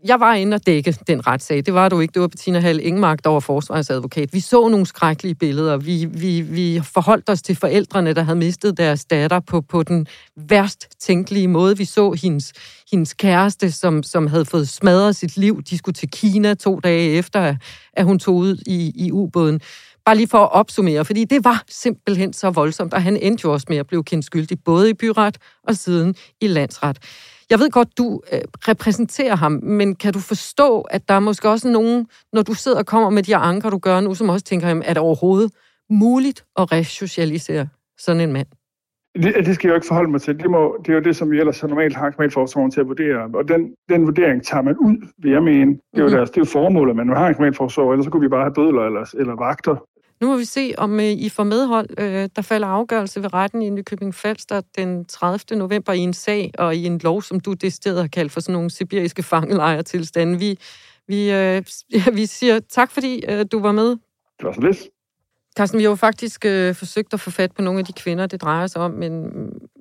jeg 0.03 0.19
var 0.19 0.33
inde 0.33 0.55
og 0.55 0.65
dække 0.65 0.91
den 1.07 1.27
retssag. 1.27 1.65
Det 1.65 1.73
var 1.73 1.89
du 1.89 1.99
ikke. 1.99 2.11
Det 2.11 2.21
var 2.21 2.27
Bettina 2.27 2.59
Hall 2.59 2.79
Ingemark, 2.79 3.23
der 3.23 3.29
var 3.29 3.39
forsvarsadvokat. 3.39 4.33
Vi 4.33 4.39
så 4.39 4.67
nogle 4.67 4.85
skrækkelige 4.85 5.35
billeder. 5.35 5.77
Vi, 5.77 6.05
vi, 6.05 6.41
vi 6.41 6.81
forholdt 6.83 7.29
os 7.29 7.41
til 7.41 7.55
forældrene, 7.55 8.13
der 8.13 8.23
havde 8.23 8.37
mistet 8.37 8.77
deres 8.77 9.05
datter 9.05 9.39
på, 9.39 9.61
på 9.61 9.83
den 9.83 10.07
værst 10.35 10.87
tænkelige 10.99 11.47
måde. 11.47 11.77
Vi 11.77 11.85
så 11.85 12.11
hendes, 12.11 12.53
hendes 12.91 13.13
kæreste, 13.13 13.71
som, 13.71 14.03
som 14.03 14.27
havde 14.27 14.45
fået 14.45 14.69
smadret 14.69 15.15
sit 15.15 15.37
liv. 15.37 15.61
De 15.63 15.77
skulle 15.77 15.93
til 15.93 16.09
Kina 16.11 16.53
to 16.53 16.79
dage 16.79 17.09
efter, 17.09 17.55
at 17.93 18.05
hun 18.05 18.19
tog 18.19 18.35
ud 18.35 18.63
i, 18.65 19.05
i 19.05 19.11
ubåden. 19.11 19.61
Bare 20.05 20.17
lige 20.17 20.27
for 20.27 20.37
at 20.37 20.51
opsummere, 20.51 21.05
fordi 21.05 21.23
det 21.25 21.43
var 21.43 21.63
simpelthen 21.67 22.33
så 22.33 22.49
voldsomt, 22.49 22.93
og 22.93 23.03
han 23.03 23.17
endte 23.17 23.41
jo 23.45 23.53
også 23.53 23.65
med 23.69 23.77
at 23.77 23.87
blive 23.87 24.03
kendt 24.03 24.25
skyldig, 24.25 24.57
både 24.65 24.89
i 24.89 24.93
byret 24.93 25.37
og 25.67 25.75
siden 25.75 26.15
i 26.41 26.47
landsret. 26.47 26.97
Jeg 27.49 27.59
ved 27.59 27.69
godt, 27.71 27.97
du 27.97 28.21
øh, 28.33 28.39
repræsenterer 28.67 29.35
ham, 29.35 29.51
men 29.51 29.95
kan 29.95 30.13
du 30.13 30.19
forstå, 30.19 30.81
at 30.81 31.09
der 31.09 31.13
er 31.13 31.19
måske 31.19 31.49
også 31.49 31.67
nogen, 31.67 32.07
når 32.33 32.41
du 32.41 32.53
sidder 32.53 32.77
og 32.77 32.85
kommer 32.85 33.09
med 33.09 33.23
de 33.23 33.31
her 33.31 33.39
anker, 33.39 33.69
du 33.69 33.77
gør 33.77 33.99
nu, 33.99 34.13
som 34.13 34.29
også 34.29 34.45
tænker, 34.45 34.67
jamen, 34.67 34.83
er 34.83 34.93
det 34.93 34.97
overhovedet 34.97 35.51
muligt 35.89 36.45
at 36.57 36.71
resocialisere 36.71 37.67
sådan 37.97 38.21
en 38.21 38.33
mand? 38.33 38.47
Det, 39.15 39.45
det 39.45 39.55
skal 39.55 39.67
jeg 39.67 39.71
jo 39.71 39.75
ikke 39.75 39.87
forholde 39.87 40.11
mig 40.11 40.21
til. 40.21 40.39
Det, 40.39 40.51
må, 40.51 40.77
det 40.85 40.89
er 40.89 40.93
jo 40.93 41.03
det, 41.03 41.15
som 41.15 41.31
vi 41.31 41.39
ellers 41.39 41.63
normalt 41.63 41.95
har 41.95 42.11
kriminalforsorgen 42.11 42.71
til 42.71 42.79
at 42.81 42.87
vurdere. 42.87 43.29
Og 43.33 43.47
den, 43.47 43.73
den 43.89 44.05
vurdering 44.05 44.45
tager 44.45 44.61
man 44.61 44.77
ud, 44.77 45.07
vil 45.17 45.31
jeg 45.31 45.43
mene. 45.43 45.71
Det 45.71 45.79
er 45.93 45.99
jo, 45.99 46.03
mm-hmm. 46.03 46.17
deres, 46.17 46.29
det 46.29 46.37
er 46.37 46.41
jo 46.41 46.45
formålet, 46.45 46.95
man 46.95 47.09
har 47.09 47.27
en 47.27 47.35
kriminalforsorg, 47.35 47.91
ellers 47.91 48.05
så 48.05 48.11
kunne 48.11 48.21
vi 48.21 48.27
bare 48.27 48.43
have 48.43 48.53
bødler 48.53 48.81
eller, 48.85 49.15
eller 49.19 49.35
vagter. 49.35 49.75
Nu 50.21 50.27
må 50.27 50.37
vi 50.37 50.45
se, 50.45 50.73
om 50.77 50.99
øh, 50.99 51.05
I 51.05 51.29
får 51.29 51.43
medhold. 51.43 51.89
Øh, 51.97 52.29
der 52.35 52.41
falder 52.41 52.67
afgørelse 52.67 53.23
ved 53.23 53.33
retten 53.33 53.61
i 53.61 53.69
Nykøbing 53.69 54.15
Falster 54.15 54.61
den 54.77 55.05
30. 55.05 55.57
november 55.59 55.93
i 55.93 55.99
en 55.99 56.13
sag, 56.13 56.51
og 56.57 56.75
i 56.75 56.85
en 56.85 56.99
lov, 57.03 57.21
som 57.21 57.39
du 57.39 57.53
det 57.53 57.73
sted 57.73 57.99
har 57.99 58.07
kaldt 58.07 58.31
for 58.31 58.39
sådan 58.39 58.53
nogle 58.53 58.69
sibiriske 58.69 59.23
fangelejretilstande. 59.23 60.39
Vi, 60.39 60.59
vi, 61.07 61.31
øh, 61.31 61.63
vi 62.19 62.25
siger 62.25 62.59
tak, 62.59 62.91
fordi 62.91 63.23
øh, 63.29 63.45
du 63.51 63.59
var 63.59 63.71
med. 63.71 63.89
Det 63.89 64.43
var 64.43 64.53
så 64.53 64.61
lidt. 64.61 64.77
Carsten, 65.57 65.77
vi 65.79 65.83
har 65.83 65.89
jo 65.89 65.95
faktisk 65.95 66.45
øh, 66.45 66.75
forsøgt 66.75 67.13
at 67.13 67.19
få 67.19 67.31
fat 67.31 67.51
på 67.51 67.61
nogle 67.61 67.79
af 67.79 67.85
de 67.85 67.93
kvinder, 67.93 68.27
det 68.27 68.41
drejer 68.41 68.67
sig 68.67 68.81
om, 68.81 68.91
men, 68.91 69.31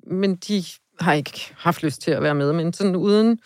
men 0.07 0.35
de 0.35 0.63
har 0.99 1.13
ikke 1.13 1.53
haft 1.57 1.83
lyst 1.83 2.01
til 2.01 2.11
at 2.11 2.23
være 2.23 2.35
med. 2.35 2.53
Men 2.53 2.73
sådan 2.73 2.95
uden 2.95 3.39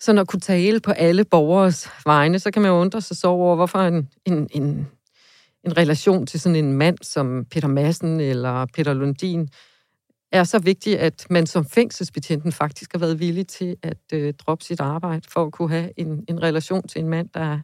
sådan 0.00 0.18
at 0.18 0.28
kunne 0.28 0.40
tale 0.40 0.80
på 0.80 0.90
alle 0.90 1.24
borgers 1.24 1.88
vegne, 2.06 2.38
så 2.38 2.50
kan 2.50 2.62
man 2.62 2.70
jo 2.70 2.76
undre 2.76 3.00
sig 3.00 3.16
så 3.16 3.28
over, 3.28 3.56
hvorfor 3.56 3.78
en, 3.78 4.08
en, 4.24 4.48
en 4.50 4.88
en 5.64 5.76
relation 5.76 6.26
til 6.26 6.40
sådan 6.40 6.56
en 6.56 6.72
mand 6.72 6.98
som 7.02 7.44
Peter 7.50 7.68
Madsen 7.68 8.20
eller 8.20 8.66
Peter 8.74 8.92
Lundin 8.92 9.48
er 10.32 10.44
så 10.44 10.58
vigtig, 10.58 11.00
at 11.00 11.26
man 11.30 11.46
som 11.46 11.66
fængselsbetjenten 11.66 12.52
faktisk 12.52 12.92
har 12.92 12.98
været 12.98 13.20
villig 13.20 13.46
til 13.46 13.76
at 13.82 13.98
øh, 14.12 14.34
droppe 14.34 14.64
sit 14.64 14.80
arbejde 14.80 15.22
for 15.28 15.46
at 15.46 15.52
kunne 15.52 15.70
have 15.70 15.90
en, 15.96 16.24
en 16.28 16.42
relation 16.42 16.88
til 16.88 17.00
en 17.00 17.08
mand, 17.08 17.28
der 17.34 17.40
er 17.40 17.60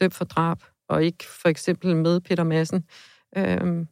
dømt 0.00 0.14
for 0.14 0.24
drab, 0.24 0.58
og 0.88 1.04
ikke 1.04 1.24
for 1.42 1.48
eksempel 1.48 1.96
med 1.96 2.20
Peter 2.20 2.44
Madsen. 2.44 2.84
Øh, 3.36 3.86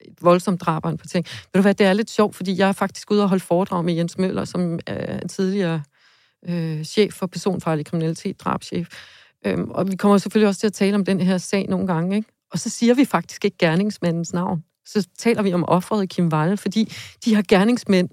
et 0.00 0.22
voldsomt 0.22 0.60
drab 0.60 0.82
på 0.82 1.06
ting. 1.06 1.26
Ved 1.26 1.58
du 1.58 1.62
hvad, 1.62 1.74
det 1.74 1.86
er 1.86 1.92
lidt 1.92 2.10
sjovt, 2.10 2.36
fordi 2.36 2.58
jeg 2.58 2.68
er 2.68 2.72
faktisk 2.72 3.10
ude 3.10 3.22
og 3.22 3.28
holde 3.28 3.44
foredrag 3.44 3.84
med 3.84 3.94
Jens 3.94 4.18
Møller, 4.18 4.44
som 4.44 4.78
er 4.86 5.26
tidligere 5.28 5.82
øh, 6.48 6.84
chef 6.84 7.12
for 7.14 7.26
personfarlig 7.26 7.86
kriminalitet, 7.86 8.40
drabschef. 8.40 8.88
Øhm, 9.46 9.70
og 9.70 9.90
vi 9.90 9.96
kommer 9.96 10.18
selvfølgelig 10.18 10.48
også 10.48 10.60
til 10.60 10.66
at 10.66 10.72
tale 10.72 10.94
om 10.94 11.04
den 11.04 11.20
her 11.20 11.38
sag 11.38 11.66
nogle 11.68 11.86
gange, 11.86 12.16
ikke? 12.16 12.28
Og 12.52 12.58
så 12.58 12.70
siger 12.70 12.94
vi 12.94 13.04
faktisk 13.04 13.44
ikke 13.44 13.58
gerningsmandens 13.58 14.32
navn. 14.32 14.64
Så 14.86 15.08
taler 15.18 15.42
vi 15.42 15.52
om 15.52 15.64
offeret 15.68 16.08
Kim 16.08 16.32
Valle, 16.32 16.56
fordi 16.56 16.92
de 17.24 17.34
her 17.34 17.42
gerningsmænd 17.48 18.08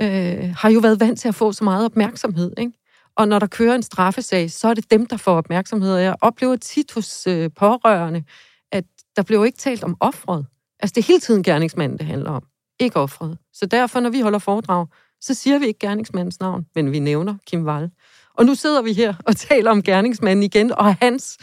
øh, 0.00 0.54
har 0.56 0.70
jo 0.70 0.80
været 0.80 1.00
vant 1.00 1.20
til 1.20 1.28
at 1.28 1.34
få 1.34 1.52
så 1.52 1.64
meget 1.64 1.84
opmærksomhed. 1.84 2.52
Ikke? 2.58 2.72
Og 3.16 3.28
når 3.28 3.38
der 3.38 3.46
kører 3.46 3.74
en 3.74 3.82
straffesag, 3.82 4.50
så 4.50 4.68
er 4.68 4.74
det 4.74 4.90
dem, 4.90 5.06
der 5.06 5.16
får 5.16 5.36
opmærksomhed. 5.36 5.94
Og 5.94 6.02
jeg 6.02 6.16
oplever 6.20 6.56
tit 6.56 6.92
hos 6.92 7.26
øh, 7.26 7.50
pårørende, 7.56 8.24
at 8.72 8.84
der 9.16 9.22
bliver 9.22 9.40
jo 9.40 9.44
ikke 9.44 9.58
talt 9.58 9.84
om 9.84 9.96
offeret. 10.00 10.46
Altså 10.80 10.94
det 10.94 11.02
er 11.02 11.06
hele 11.06 11.20
tiden 11.20 11.42
gerningsmanden, 11.42 11.98
det 11.98 12.06
handler 12.06 12.30
om. 12.30 12.42
Ikke 12.80 12.96
offeret. 12.96 13.38
Så 13.52 13.66
derfor, 13.66 14.00
når 14.00 14.10
vi 14.10 14.20
holder 14.20 14.38
foredrag, 14.38 14.86
så 15.20 15.34
siger 15.34 15.58
vi 15.58 15.66
ikke 15.66 15.78
gerningsmandens 15.78 16.40
navn, 16.40 16.66
men 16.74 16.92
vi 16.92 16.98
nævner 16.98 17.34
Kim 17.46 17.66
Wall. 17.66 17.90
Og 18.34 18.46
nu 18.46 18.54
sidder 18.54 18.82
vi 18.82 18.92
her 18.92 19.14
og 19.26 19.36
taler 19.48 19.70
om 19.70 19.82
gerningsmanden 19.82 20.42
igen, 20.42 20.72
og 20.72 20.94
hans 20.94 21.38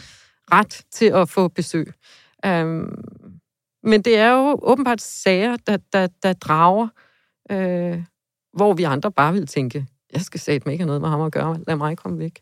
ret 0.52 0.82
til 0.92 1.06
at 1.06 1.28
få 1.28 1.48
besøg. 1.48 1.92
Øhm, 2.44 2.94
men 3.82 4.02
det 4.02 4.18
er 4.18 4.30
jo 4.30 4.58
åbenbart 4.62 5.00
sager, 5.00 5.56
der, 5.66 5.76
der, 5.92 6.08
der 6.22 6.32
drager, 6.32 6.88
øh, 7.50 8.02
hvor 8.56 8.74
vi 8.74 8.82
andre 8.82 9.12
bare 9.12 9.32
vil 9.32 9.46
tænke, 9.46 9.86
jeg 10.12 10.20
skal 10.20 10.40
sætte 10.40 10.68
mig 10.68 10.72
ikke 10.72 10.82
have 10.82 10.86
noget 10.86 11.00
med 11.00 11.08
ham 11.08 11.20
at 11.20 11.32
gøre, 11.32 11.58
lad 11.66 11.76
mig 11.76 11.96
komme 11.96 12.18
væk. 12.18 12.40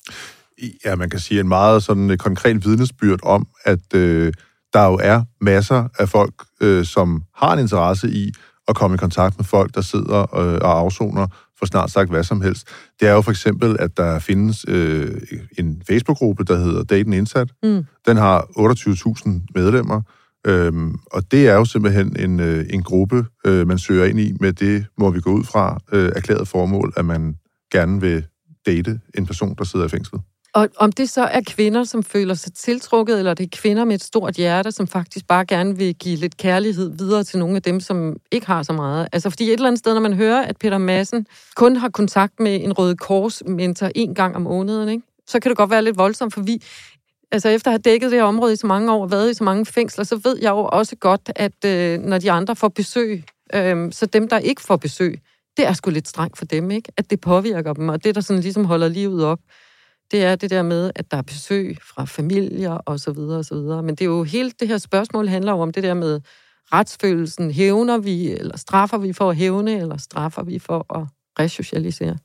Ja, 0.85 0.95
man 0.95 1.11
kan 1.11 1.21
sige 1.21 1.41
en 1.41 1.49
meget 1.49 1.83
sådan 1.83 2.11
øh, 2.11 2.17
konkret 2.17 2.65
vidnesbyrd 2.65 3.21
om, 3.23 3.47
at 3.65 3.95
øh, 3.95 4.33
der 4.73 4.87
jo 4.87 4.99
er 5.03 5.23
masser 5.41 5.89
af 5.99 6.09
folk, 6.09 6.35
øh, 6.61 6.85
som 6.85 7.23
har 7.35 7.53
en 7.53 7.59
interesse 7.59 8.09
i 8.11 8.33
at 8.69 8.77
komme 8.77 8.95
i 8.95 8.99
kontakt 8.99 9.39
med 9.39 9.45
folk, 9.45 9.75
der 9.75 9.81
sidder 9.81 10.21
øh, 10.21 10.59
og 10.63 10.79
afsoner 10.79 11.27
for 11.59 11.67
snart 11.67 11.91
sagt 11.91 12.11
hvad 12.11 12.25
som 12.25 12.41
helst. 12.41 12.69
Det 13.01 13.09
er 13.09 13.13
jo 13.13 13.21
for 13.21 13.31
eksempel, 13.31 13.77
at 13.81 13.97
der 13.97 14.19
findes 14.19 14.65
øh, 14.69 15.21
en 15.59 15.83
Facebook-gruppe, 15.89 16.45
der 16.45 16.57
hedder 16.57 16.85
Daten 16.85 17.13
Indsat. 17.13 17.51
Mm. 17.63 17.85
Den 18.07 18.17
har 18.17 18.41
28.000 18.41 19.31
medlemmer, 19.55 20.03
øhm, 20.47 20.99
og 21.07 21.23
det 21.31 21.49
er 21.49 21.55
jo 21.55 21.65
simpelthen 21.65 22.17
en, 22.19 22.41
øh, 22.41 22.67
en 22.71 22.83
gruppe, 22.83 23.27
øh, 23.47 23.69
man 23.69 23.79
søger 23.79 24.05
ind 24.05 24.21
i 24.21 24.33
med 24.41 24.53
det, 24.53 24.87
må 24.99 25.11
vi 25.11 25.21
gå 25.21 25.31
ud 25.33 25.45
fra, 25.45 25.81
øh, 25.93 26.13
erklæret 26.17 26.49
formål, 26.49 26.93
at 26.97 27.05
man 27.05 27.37
gerne 27.73 28.01
vil 28.01 28.25
date 28.67 29.01
en 29.19 29.27
person, 29.27 29.55
der 29.59 29.65
sidder 29.65 29.87
i 29.87 29.89
fængslet. 29.89 30.21
Og 30.55 30.69
om 30.77 30.93
det 30.93 31.11
så 31.11 31.23
er 31.23 31.41
kvinder, 31.47 31.85
som 31.85 32.03
føler 32.03 32.35
sig 32.35 32.55
tiltrukket, 32.55 33.19
eller 33.19 33.35
det 33.35 33.45
er 33.45 33.49
kvinder 33.53 33.85
med 33.85 33.95
et 33.95 34.03
stort 34.03 34.35
hjerte, 34.35 34.73
som 34.73 34.87
faktisk 34.87 35.27
bare 35.27 35.45
gerne 35.45 35.77
vil 35.77 35.95
give 35.95 36.17
lidt 36.17 36.37
kærlighed 36.37 36.97
videre 36.99 37.25
til 37.25 37.39
nogle 37.39 37.57
af 37.57 37.63
dem, 37.63 37.81
som 37.81 38.17
ikke 38.33 38.47
har 38.47 38.63
så 38.63 38.73
meget. 38.73 39.09
Altså 39.13 39.31
fordi 39.31 39.45
et 39.45 39.53
eller 39.53 39.67
andet 39.67 39.79
sted, 39.79 39.95
når 39.95 40.01
man 40.01 40.13
hører, 40.13 40.43
at 40.43 40.57
Peter 40.57 40.79
Madsen 40.79 41.27
kun 41.57 41.77
har 41.77 41.89
kontakt 41.89 42.41
med 42.41 42.65
en 42.65 42.73
Røde 42.73 42.97
Kors-mentor 42.97 43.91
en 43.95 44.15
gang 44.15 44.37
om 44.37 44.43
måneden, 44.43 44.89
ikke? 44.89 45.03
så 45.27 45.41
kan 45.41 45.51
det 45.51 45.57
godt 45.57 45.71
være 45.71 45.85
lidt 45.85 45.99
voldsomt, 45.99 46.35
for 46.35 46.41
vi, 46.43 46.63
altså 47.33 47.49
efter 47.49 47.71
at 47.71 47.73
have 47.73 47.93
dækket 47.93 48.11
det 48.11 48.19
her 48.19 48.25
område 48.25 48.53
i 48.53 48.57
så 48.57 48.67
mange 48.67 48.93
år, 48.93 49.07
været 49.07 49.31
i 49.31 49.35
så 49.35 49.45
mange 49.45 49.67
fængsler, 49.67 50.05
så 50.05 50.21
ved 50.25 50.39
jeg 50.43 50.51
jo 50.51 50.69
også 50.73 50.97
godt, 50.97 51.31
at 51.37 51.65
øh, 51.65 52.01
når 52.01 52.19
de 52.19 52.31
andre 52.31 52.57
får 52.57 52.69
besøg, 52.69 53.25
øh, 53.55 53.93
så 53.93 54.07
dem, 54.07 54.29
der 54.29 54.39
ikke 54.39 54.63
får 54.63 54.77
besøg, 54.77 55.21
det 55.57 55.67
er 55.67 55.73
sgu 55.73 55.91
lidt 55.91 56.09
strengt 56.09 56.39
for 56.39 56.45
dem, 56.45 56.71
ikke? 56.71 56.93
At 56.97 57.11
det 57.11 57.21
påvirker 57.21 57.73
dem, 57.73 57.89
og 57.89 58.05
det, 58.05 58.15
der 58.15 58.21
sådan 58.21 58.43
ligesom 58.43 58.65
holder 58.65 58.89
livet 58.89 59.25
op, 59.25 59.39
det 60.15 60.25
er 60.25 60.37
det 60.37 60.51
der 60.51 60.63
med, 60.63 60.91
at 60.95 61.11
der 61.11 61.17
er 61.17 61.23
besøg 61.23 61.79
fra 61.83 62.05
familier 62.05 62.71
og 62.71 63.01
så 63.01 63.13
videre 63.13 63.39
og 63.39 63.45
så 63.45 63.55
videre. 63.55 63.83
Men 63.83 63.95
det 63.95 64.01
er 64.01 64.05
jo 64.05 64.23
helt 64.23 64.61
det 64.61 64.69
her 64.69 64.79
spørgsmål 64.79 65.29
handler 65.29 65.53
jo 65.53 65.59
om 65.59 65.73
det 65.73 65.83
der 65.83 65.95
med 65.95 66.21
retsfølelsen. 66.73 67.51
Hævner 67.51 67.99
vi, 67.99 68.31
eller 68.31 68.57
straffer 68.57 68.99
vi 68.99 69.13
for 69.13 69.31
at 69.31 69.37
hævne, 69.37 69.81
eller 69.81 69.97
straffer 69.97 70.43
vi 70.43 70.59
for 70.59 70.97
at 70.99 71.07
resocialisere? 71.39 72.17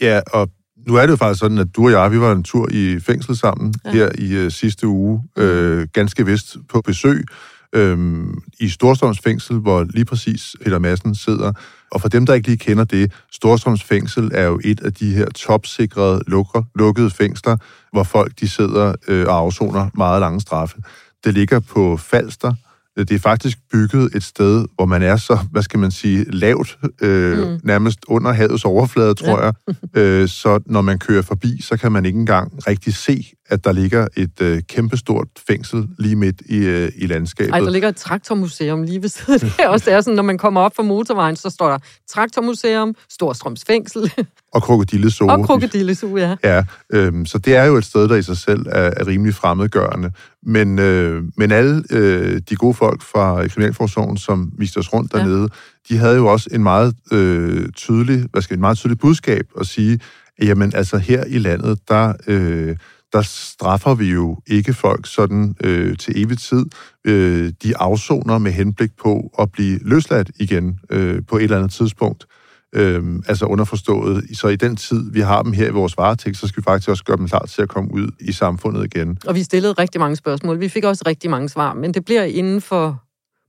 Ja, 0.00 0.20
og 0.32 0.48
nu 0.86 0.94
er 0.94 1.00
det 1.00 1.10
jo 1.10 1.16
faktisk 1.16 1.40
sådan, 1.40 1.58
at 1.58 1.66
du 1.76 1.84
og 1.84 1.90
jeg, 1.90 2.12
vi 2.12 2.20
var 2.20 2.32
en 2.32 2.42
tur 2.42 2.68
i 2.72 3.00
fængsel 3.00 3.36
sammen 3.36 3.74
ja. 3.84 3.90
her 3.90 4.10
i 4.18 4.44
uh, 4.44 4.50
sidste 4.50 4.86
uge, 4.86 5.22
øh, 5.38 5.86
ganske 5.92 6.26
vist 6.26 6.56
på 6.68 6.80
besøg 6.80 7.24
øh, 7.74 8.24
i 8.60 8.68
Storstrøms 8.68 9.20
fængsel, 9.20 9.58
hvor 9.58 9.84
lige 9.84 10.04
præcis 10.04 10.56
Peter 10.64 10.78
Madsen 10.78 11.14
sidder. 11.14 11.52
Og 11.92 12.00
for 12.00 12.08
dem, 12.08 12.26
der 12.26 12.34
ikke 12.34 12.48
lige 12.48 12.58
kender 12.58 12.84
det, 12.84 13.12
Storstrøms 13.32 13.82
fængsel 13.82 14.30
er 14.34 14.44
jo 14.44 14.60
et 14.64 14.80
af 14.80 14.92
de 14.92 15.14
her 15.14 15.26
topsikrede, 15.26 16.22
lukker, 16.26 16.62
lukkede 16.74 17.10
fængsler, 17.10 17.56
hvor 17.92 18.02
folk 18.02 18.32
de 18.40 18.48
sidder 18.48 18.94
øh, 19.08 19.26
og 19.26 19.36
afsoner 19.36 19.90
meget 19.94 20.20
lange 20.20 20.40
straffe. 20.40 20.76
Det 21.24 21.34
ligger 21.34 21.60
på 21.60 21.96
Falster, 21.96 22.52
det 22.96 23.12
er 23.12 23.18
faktisk 23.18 23.58
bygget 23.72 24.16
et 24.16 24.22
sted, 24.22 24.66
hvor 24.74 24.86
man 24.86 25.02
er 25.02 25.16
så, 25.16 25.38
hvad 25.50 25.62
skal 25.62 25.78
man 25.78 25.90
sige, 25.90 26.24
lavt, 26.24 26.78
øh, 27.00 27.38
mm. 27.38 27.60
nærmest 27.64 27.98
under 28.08 28.32
havets 28.32 28.64
overflade, 28.64 29.14
tror 29.14 29.40
ja. 29.40 29.44
jeg. 29.44 29.54
Øh, 29.94 30.28
så 30.28 30.60
når 30.66 30.80
man 30.80 30.98
kører 30.98 31.22
forbi, 31.22 31.62
så 31.62 31.76
kan 31.76 31.92
man 31.92 32.04
ikke 32.04 32.18
engang 32.18 32.52
rigtig 32.66 32.94
se, 32.94 33.32
at 33.50 33.64
der 33.64 33.72
ligger 33.72 34.08
et 34.16 34.40
øh, 34.40 34.62
kæmpestort 34.68 35.28
fængsel 35.46 35.88
lige 35.98 36.16
midt 36.16 36.42
i, 36.46 36.56
øh, 36.56 36.92
i 36.96 37.06
landskabet. 37.06 37.52
Ej, 37.52 37.60
der 37.60 37.70
ligger 37.70 37.88
et 37.88 37.96
traktormuseum 37.96 38.82
lige 38.82 39.02
ved 39.02 39.08
siden 39.08 39.50
af. 39.58 39.68
Også 39.68 39.90
det 39.90 39.94
er 39.94 40.00
sådan, 40.00 40.16
når 40.16 40.22
man 40.22 40.38
kommer 40.38 40.60
op 40.60 40.76
fra 40.76 40.82
motorvejen, 40.82 41.36
så 41.36 41.50
står 41.50 41.70
der 41.70 41.78
Traktormuseum, 42.08 42.94
Storstrøms 43.10 43.64
Fængsel. 43.66 44.12
Og 44.52 44.62
Krokodilleso. 44.62 45.26
Og 45.26 45.46
Krokodilleso, 45.46 46.16
ja. 46.16 46.36
Ja, 46.44 46.64
øh, 46.92 47.26
så 47.26 47.38
det 47.38 47.56
er 47.56 47.64
jo 47.64 47.76
et 47.76 47.84
sted, 47.84 48.08
der 48.08 48.16
i 48.16 48.22
sig 48.22 48.36
selv 48.36 48.66
er, 48.66 48.90
er 48.96 49.06
rimelig 49.06 49.34
fremmedgørende. 49.34 50.10
Men, 50.42 50.78
øh, 50.78 51.22
men 51.36 51.52
alle 51.52 51.84
øh, 51.90 52.40
de 52.48 52.56
gode 52.56 52.74
folk 52.74 53.02
fra 53.02 53.48
Kriminalforsorgen, 53.48 54.16
som 54.16 54.52
viste 54.58 54.78
os 54.78 54.92
rundt 54.92 55.12
dernede, 55.12 55.40
ja. 55.40 55.94
de 55.94 55.98
havde 55.98 56.16
jo 56.16 56.26
også 56.26 56.48
en 56.52 56.62
meget 56.62 56.94
øh, 57.12 57.68
tydelig, 57.76 58.24
hvad 58.32 58.42
skal 58.42 58.54
en 58.54 58.60
meget 58.60 58.78
tydelig 58.78 58.98
budskab 58.98 59.46
at 59.60 59.66
sige, 59.66 59.98
at 60.38 60.48
jamen 60.48 60.74
altså 60.74 60.98
her 60.98 61.24
i 61.24 61.38
landet, 61.38 61.78
der... 61.88 62.12
Øh, 62.26 62.76
der 63.14 63.22
straffer 63.22 63.94
vi 63.94 64.10
jo 64.12 64.38
ikke 64.46 64.74
folk 64.74 65.06
sådan 65.06 65.54
øh, 65.64 65.96
til 65.96 66.22
evig 66.22 66.38
tid. 66.38 66.64
Øh, 67.04 67.52
de 67.62 67.76
afsoner 67.76 68.38
med 68.38 68.52
henblik 68.52 68.90
på 69.02 69.34
at 69.38 69.52
blive 69.52 69.78
løsladt 69.82 70.30
igen 70.40 70.80
øh, 70.90 71.22
på 71.28 71.36
et 71.36 71.42
eller 71.42 71.56
andet 71.56 71.72
tidspunkt. 71.72 72.26
Øh, 72.74 73.02
altså 73.28 73.46
underforstået. 73.46 74.24
Så 74.32 74.48
i 74.48 74.56
den 74.56 74.76
tid, 74.76 75.12
vi 75.12 75.20
har 75.20 75.42
dem 75.42 75.52
her 75.52 75.66
i 75.66 75.70
vores 75.70 75.96
varetægt, 75.98 76.36
så 76.36 76.46
skal 76.46 76.60
vi 76.60 76.64
faktisk 76.64 76.88
også 76.88 77.04
gøre 77.04 77.16
dem 77.16 77.28
klar 77.28 77.46
til 77.46 77.62
at 77.62 77.68
komme 77.68 77.94
ud 77.94 78.08
i 78.20 78.32
samfundet 78.32 78.84
igen. 78.84 79.18
Og 79.26 79.34
vi 79.34 79.42
stillede 79.42 79.72
rigtig 79.72 80.00
mange 80.00 80.16
spørgsmål. 80.16 80.60
Vi 80.60 80.68
fik 80.68 80.84
også 80.84 81.04
rigtig 81.06 81.30
mange 81.30 81.48
svar, 81.48 81.74
men 81.74 81.94
det 81.94 82.04
bliver 82.04 82.22
inden 82.22 82.60
for 82.60 83.03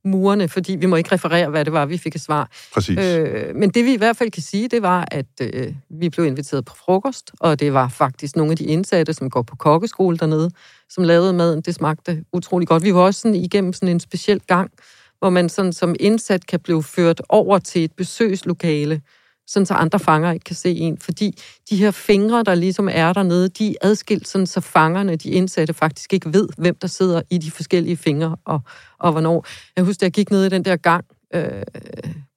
murene, 0.05 0.47
fordi 0.47 0.75
vi 0.75 0.85
må 0.85 0.95
ikke 0.95 1.11
referere, 1.11 1.49
hvad 1.49 1.65
det 1.65 1.73
var, 1.73 1.85
vi 1.85 1.97
fik 1.97 2.15
et 2.15 2.21
svar. 2.21 2.49
Præcis. 2.73 2.99
Øh, 2.99 3.55
men 3.55 3.69
det 3.69 3.85
vi 3.85 3.93
i 3.93 3.97
hvert 3.97 4.17
fald 4.17 4.31
kan 4.31 4.43
sige, 4.43 4.67
det 4.67 4.81
var, 4.81 5.07
at 5.11 5.25
øh, 5.41 5.73
vi 5.89 6.09
blev 6.09 6.25
inviteret 6.25 6.65
på 6.65 6.75
frokost, 6.75 7.31
og 7.39 7.59
det 7.59 7.73
var 7.73 7.89
faktisk 7.89 8.35
nogle 8.35 8.51
af 8.51 8.57
de 8.57 8.63
indsatte, 8.63 9.13
som 9.13 9.29
går 9.29 9.41
på 9.41 9.55
kokkeskole 9.55 10.17
dernede, 10.17 10.51
som 10.89 11.03
lavede 11.03 11.33
maden. 11.33 11.61
Det 11.61 11.75
smagte 11.75 12.23
utrolig 12.33 12.67
godt. 12.67 12.83
Vi 12.83 12.93
var 12.93 13.01
også 13.01 13.19
sådan 13.19 13.35
igennem 13.35 13.73
sådan 13.73 13.89
en 13.89 13.99
speciel 13.99 14.41
gang, 14.47 14.71
hvor 15.19 15.29
man 15.29 15.49
sådan 15.49 15.73
som 15.73 15.95
indsat 15.99 16.45
kan 16.45 16.59
blive 16.59 16.83
ført 16.83 17.21
over 17.29 17.59
til 17.59 17.83
et 17.83 17.91
besøgslokale, 17.91 19.01
sådan 19.47 19.65
så 19.65 19.73
andre 19.73 19.99
fanger 19.99 20.31
ikke 20.31 20.43
kan 20.43 20.55
se 20.55 20.71
en. 20.71 20.97
Fordi 20.97 21.38
de 21.69 21.77
her 21.77 21.91
fingre, 21.91 22.43
der 22.43 22.55
ligesom 22.55 22.89
er 22.91 23.13
dernede, 23.13 23.49
de 23.49 23.69
er 23.69 23.75
adskilt, 23.81 24.27
sådan 24.27 24.47
så 24.47 24.62
fangerne, 24.62 25.15
de 25.15 25.29
indsatte, 25.29 25.73
faktisk 25.73 26.13
ikke 26.13 26.34
ved, 26.34 26.49
hvem 26.58 26.75
der 26.75 26.88
sidder 26.88 27.21
i 27.29 27.38
de 27.38 27.51
forskellige 27.51 27.97
fingre 27.97 28.36
og, 28.45 28.62
og 28.99 29.12
hvornår. 29.12 29.45
Jeg 29.75 29.84
husker, 29.84 30.05
jeg 30.05 30.12
gik 30.12 30.31
ned 30.31 30.45
i 30.45 30.49
den 30.49 30.65
der 30.65 30.75
gang, 30.75 31.05
øh, 31.34 31.63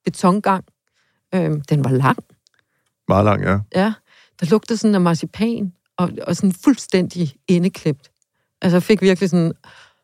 betongang. 0.05 0.65
Øh, 1.35 1.51
den 1.69 1.85
var 1.85 1.91
lang. 1.91 2.19
Meget 3.09 3.25
lang, 3.25 3.43
ja. 3.43 3.59
Ja, 3.75 3.93
der 4.41 4.47
lugtede 4.51 4.79
sådan 4.79 4.95
af 4.95 5.01
marcipan, 5.01 5.73
og, 5.97 6.11
og 6.27 6.37
sådan 6.37 6.53
fuldstændig 6.65 7.35
indeklemt. 7.49 8.11
Altså 8.63 8.77
jeg 8.77 8.83
fik 8.83 9.03
virkelig 9.03 9.31
sådan, 9.31 9.53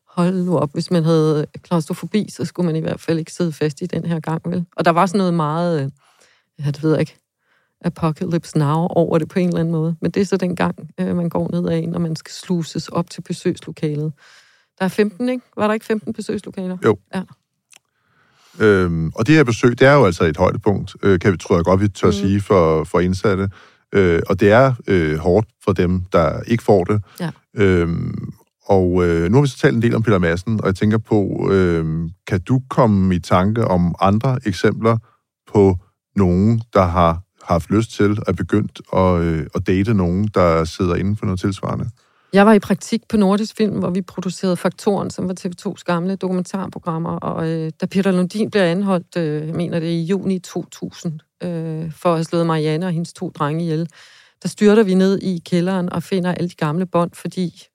hold 0.08 0.44
nu 0.44 0.58
op, 0.58 0.72
hvis 0.72 0.90
man 0.90 1.04
havde 1.04 1.46
klaustrofobi, 1.62 2.26
så 2.30 2.44
skulle 2.44 2.66
man 2.66 2.76
i 2.76 2.80
hvert 2.80 3.00
fald 3.00 3.18
ikke 3.18 3.32
sidde 3.32 3.52
fast 3.52 3.82
i 3.82 3.86
den 3.86 4.06
her 4.06 4.20
gang, 4.20 4.42
vel? 4.44 4.64
Og 4.76 4.84
der 4.84 4.90
var 4.90 5.06
sådan 5.06 5.18
noget 5.18 5.34
meget... 5.34 5.82
Øh, 5.82 5.90
ja, 6.58 6.66
det 6.66 6.82
ved 6.82 6.90
jeg 6.90 7.00
ikke, 7.00 7.18
Apocalypse 7.84 8.58
Now 8.58 8.86
over 8.86 9.18
det 9.18 9.28
på 9.28 9.38
en 9.38 9.48
eller 9.48 9.60
anden 9.60 9.72
måde. 9.72 9.96
Men 10.00 10.10
det 10.10 10.20
er 10.20 10.24
så 10.24 10.36
den 10.36 10.56
gang, 10.56 10.90
øh, 11.00 11.16
man 11.16 11.28
går 11.28 11.50
ned 11.52 11.68
af, 11.68 11.88
når 11.88 11.98
man 11.98 12.16
skal 12.16 12.32
sluses 12.32 12.88
op 12.88 13.10
til 13.10 13.20
besøgslokalet. 13.20 14.12
Der 14.78 14.84
er 14.84 14.88
15, 14.88 15.28
ikke? 15.28 15.44
Var 15.56 15.66
der 15.66 15.74
ikke 15.74 15.86
15 15.86 16.12
besøgslokaler? 16.12 16.76
Jo. 16.84 16.98
Ja. 17.14 17.22
Øhm, 18.60 19.12
og 19.14 19.26
det 19.26 19.34
her 19.34 19.44
besøg, 19.44 19.78
det 19.78 19.86
er 19.86 19.92
jo 19.92 20.04
altså 20.04 20.24
et 20.24 20.36
højdepunkt, 20.36 20.96
øh, 21.02 21.20
kan 21.20 21.32
vi, 21.32 21.36
tror 21.36 21.56
jeg 21.56 21.64
godt, 21.64 21.80
vi 21.80 21.88
tør 21.88 22.06
mm. 22.06 22.12
sige, 22.12 22.40
for, 22.40 22.84
for 22.84 23.00
indsatte. 23.00 23.48
Øh, 23.92 24.22
og 24.28 24.40
det 24.40 24.50
er 24.50 24.74
øh, 24.86 25.18
hårdt 25.18 25.48
for 25.64 25.72
dem, 25.72 26.02
der 26.12 26.40
ikke 26.46 26.62
får 26.62 26.84
det. 26.84 27.02
Ja. 27.20 27.30
Øhm, 27.54 28.32
og 28.66 29.04
øh, 29.04 29.30
nu 29.30 29.36
har 29.36 29.42
vi 29.42 29.48
så 29.48 29.58
talt 29.58 29.76
en 29.76 29.82
del 29.82 29.94
om 29.94 30.02
Peter 30.02 30.18
Madsen, 30.18 30.60
og 30.60 30.66
jeg 30.66 30.74
tænker 30.74 30.98
på, 30.98 31.48
øh, 31.52 32.08
kan 32.26 32.40
du 32.40 32.62
komme 32.70 33.14
i 33.14 33.18
tanke 33.18 33.64
om 33.64 33.94
andre 34.00 34.38
eksempler 34.46 34.98
på 35.52 35.78
nogen, 36.16 36.62
der 36.72 36.82
har 36.82 37.20
haft 37.42 37.70
lyst 37.70 37.90
til 37.90 38.18
at 38.26 38.36
begyndt 38.36 38.80
at, 38.92 39.20
øh, 39.20 39.46
at 39.54 39.66
date 39.66 39.94
nogen, 39.94 40.28
der 40.34 40.64
sidder 40.64 40.94
inden 40.94 41.16
for 41.16 41.26
noget 41.26 41.40
tilsvarende? 41.40 41.90
Jeg 42.32 42.46
var 42.46 42.52
i 42.52 42.58
praktik 42.58 43.08
på 43.08 43.16
Nordisk 43.16 43.56
Film, 43.56 43.78
hvor 43.78 43.90
vi 43.90 44.02
producerede 44.02 44.56
Faktoren, 44.56 45.10
som 45.10 45.28
var 45.28 45.34
TV2's 45.40 45.82
gamle 45.84 46.16
dokumentarprogrammer, 46.16 47.16
og 47.16 47.48
øh, 47.48 47.72
da 47.80 47.86
Peter 47.86 48.12
Lundin 48.12 48.50
blev 48.50 48.62
anholdt, 48.62 49.16
øh, 49.16 49.46
jeg 49.46 49.54
mener 49.54 49.78
det 49.80 49.86
i 49.86 50.02
juni 50.02 50.38
2000, 50.38 51.20
øh, 51.42 51.92
for 51.92 52.08
at 52.08 52.16
have 52.16 52.24
slået 52.24 52.46
Marianne 52.46 52.86
og 52.86 52.92
hendes 52.92 53.12
to 53.12 53.30
drenge 53.30 53.62
ihjel, 53.62 53.88
der 54.42 54.48
styrter 54.48 54.82
vi 54.82 54.94
ned 54.94 55.18
i 55.18 55.42
kælderen 55.46 55.92
og 55.92 56.02
finder 56.02 56.34
alle 56.34 56.48
de 56.48 56.54
gamle 56.54 56.86
bånd, 56.86 57.10
fordi 57.14 57.66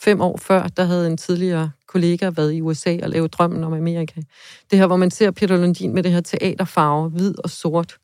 fem 0.00 0.20
år 0.20 0.36
før, 0.36 0.62
der 0.62 0.84
havde 0.84 1.06
en 1.06 1.16
tidligere 1.16 1.70
kollega 1.86 2.30
været 2.36 2.52
i 2.52 2.60
USA 2.60 2.98
og 3.02 3.08
lavet 3.08 3.32
drømmen 3.32 3.64
om 3.64 3.72
Amerika. 3.72 4.20
Det 4.70 4.78
her, 4.78 4.86
hvor 4.86 4.96
man 4.96 5.10
ser 5.10 5.30
Peter 5.30 5.56
Lundin 5.56 5.94
med 5.94 6.02
det 6.02 6.12
her 6.12 6.20
teaterfarve, 6.20 7.08
hvid 7.08 7.34
og 7.44 7.50
sort. 7.50 7.96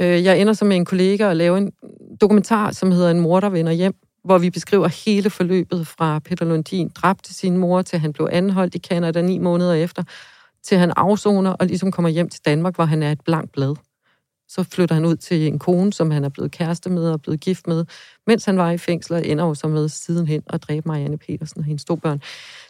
Øh, 0.00 0.24
jeg 0.24 0.40
ender 0.40 0.52
så 0.52 0.64
med 0.64 0.76
en 0.76 0.84
kollega 0.84 1.28
og 1.28 1.36
lave 1.36 1.58
en 1.58 1.72
dokumentar, 2.20 2.72
som 2.72 2.90
hedder 2.90 3.10
En 3.10 3.20
mor, 3.20 3.40
der 3.40 3.48
vender 3.48 3.72
hjem, 3.72 3.94
hvor 4.24 4.38
vi 4.38 4.50
beskriver 4.50 4.88
hele 5.06 5.30
forløbet 5.30 5.86
fra 5.86 6.18
Peter 6.18 6.44
Lundin 6.44 6.88
dræbte 6.88 7.34
sin 7.34 7.56
mor, 7.56 7.82
til 7.82 7.98
han 7.98 8.12
blev 8.12 8.28
anholdt 8.32 8.74
i 8.74 8.78
Canada 8.78 9.22
ni 9.22 9.38
måneder 9.38 9.74
efter, 9.74 10.02
til 10.62 10.78
han 10.78 10.92
afsoner 10.96 11.50
og 11.50 11.66
ligesom 11.66 11.90
kommer 11.90 12.08
hjem 12.08 12.28
til 12.28 12.40
Danmark, 12.44 12.74
hvor 12.74 12.84
han 12.84 13.02
er 13.02 13.12
et 13.12 13.20
blankt 13.24 13.52
blad. 13.52 13.74
Så 14.54 14.62
flytter 14.62 14.94
han 14.94 15.04
ud 15.04 15.16
til 15.16 15.46
en 15.46 15.58
kone, 15.58 15.92
som 15.92 16.10
han 16.10 16.24
er 16.24 16.28
blevet 16.28 16.50
kæreste 16.50 16.90
med 16.90 17.10
og 17.10 17.22
blevet 17.22 17.40
gift 17.40 17.66
med, 17.66 17.84
mens 18.26 18.44
han 18.44 18.56
var 18.56 18.70
i 18.70 18.78
fængsel 18.78 19.14
og 19.14 19.26
ender 19.26 19.44
jo 19.44 19.54
så 19.54 19.68
med 19.68 19.88
sidenhen 19.88 20.42
og 20.46 20.62
dræbe 20.62 20.88
Marianne 20.88 21.18
Petersen 21.18 21.58
og 21.58 21.64
hendes 21.64 21.84
to 21.84 21.96
børn. 21.96 22.22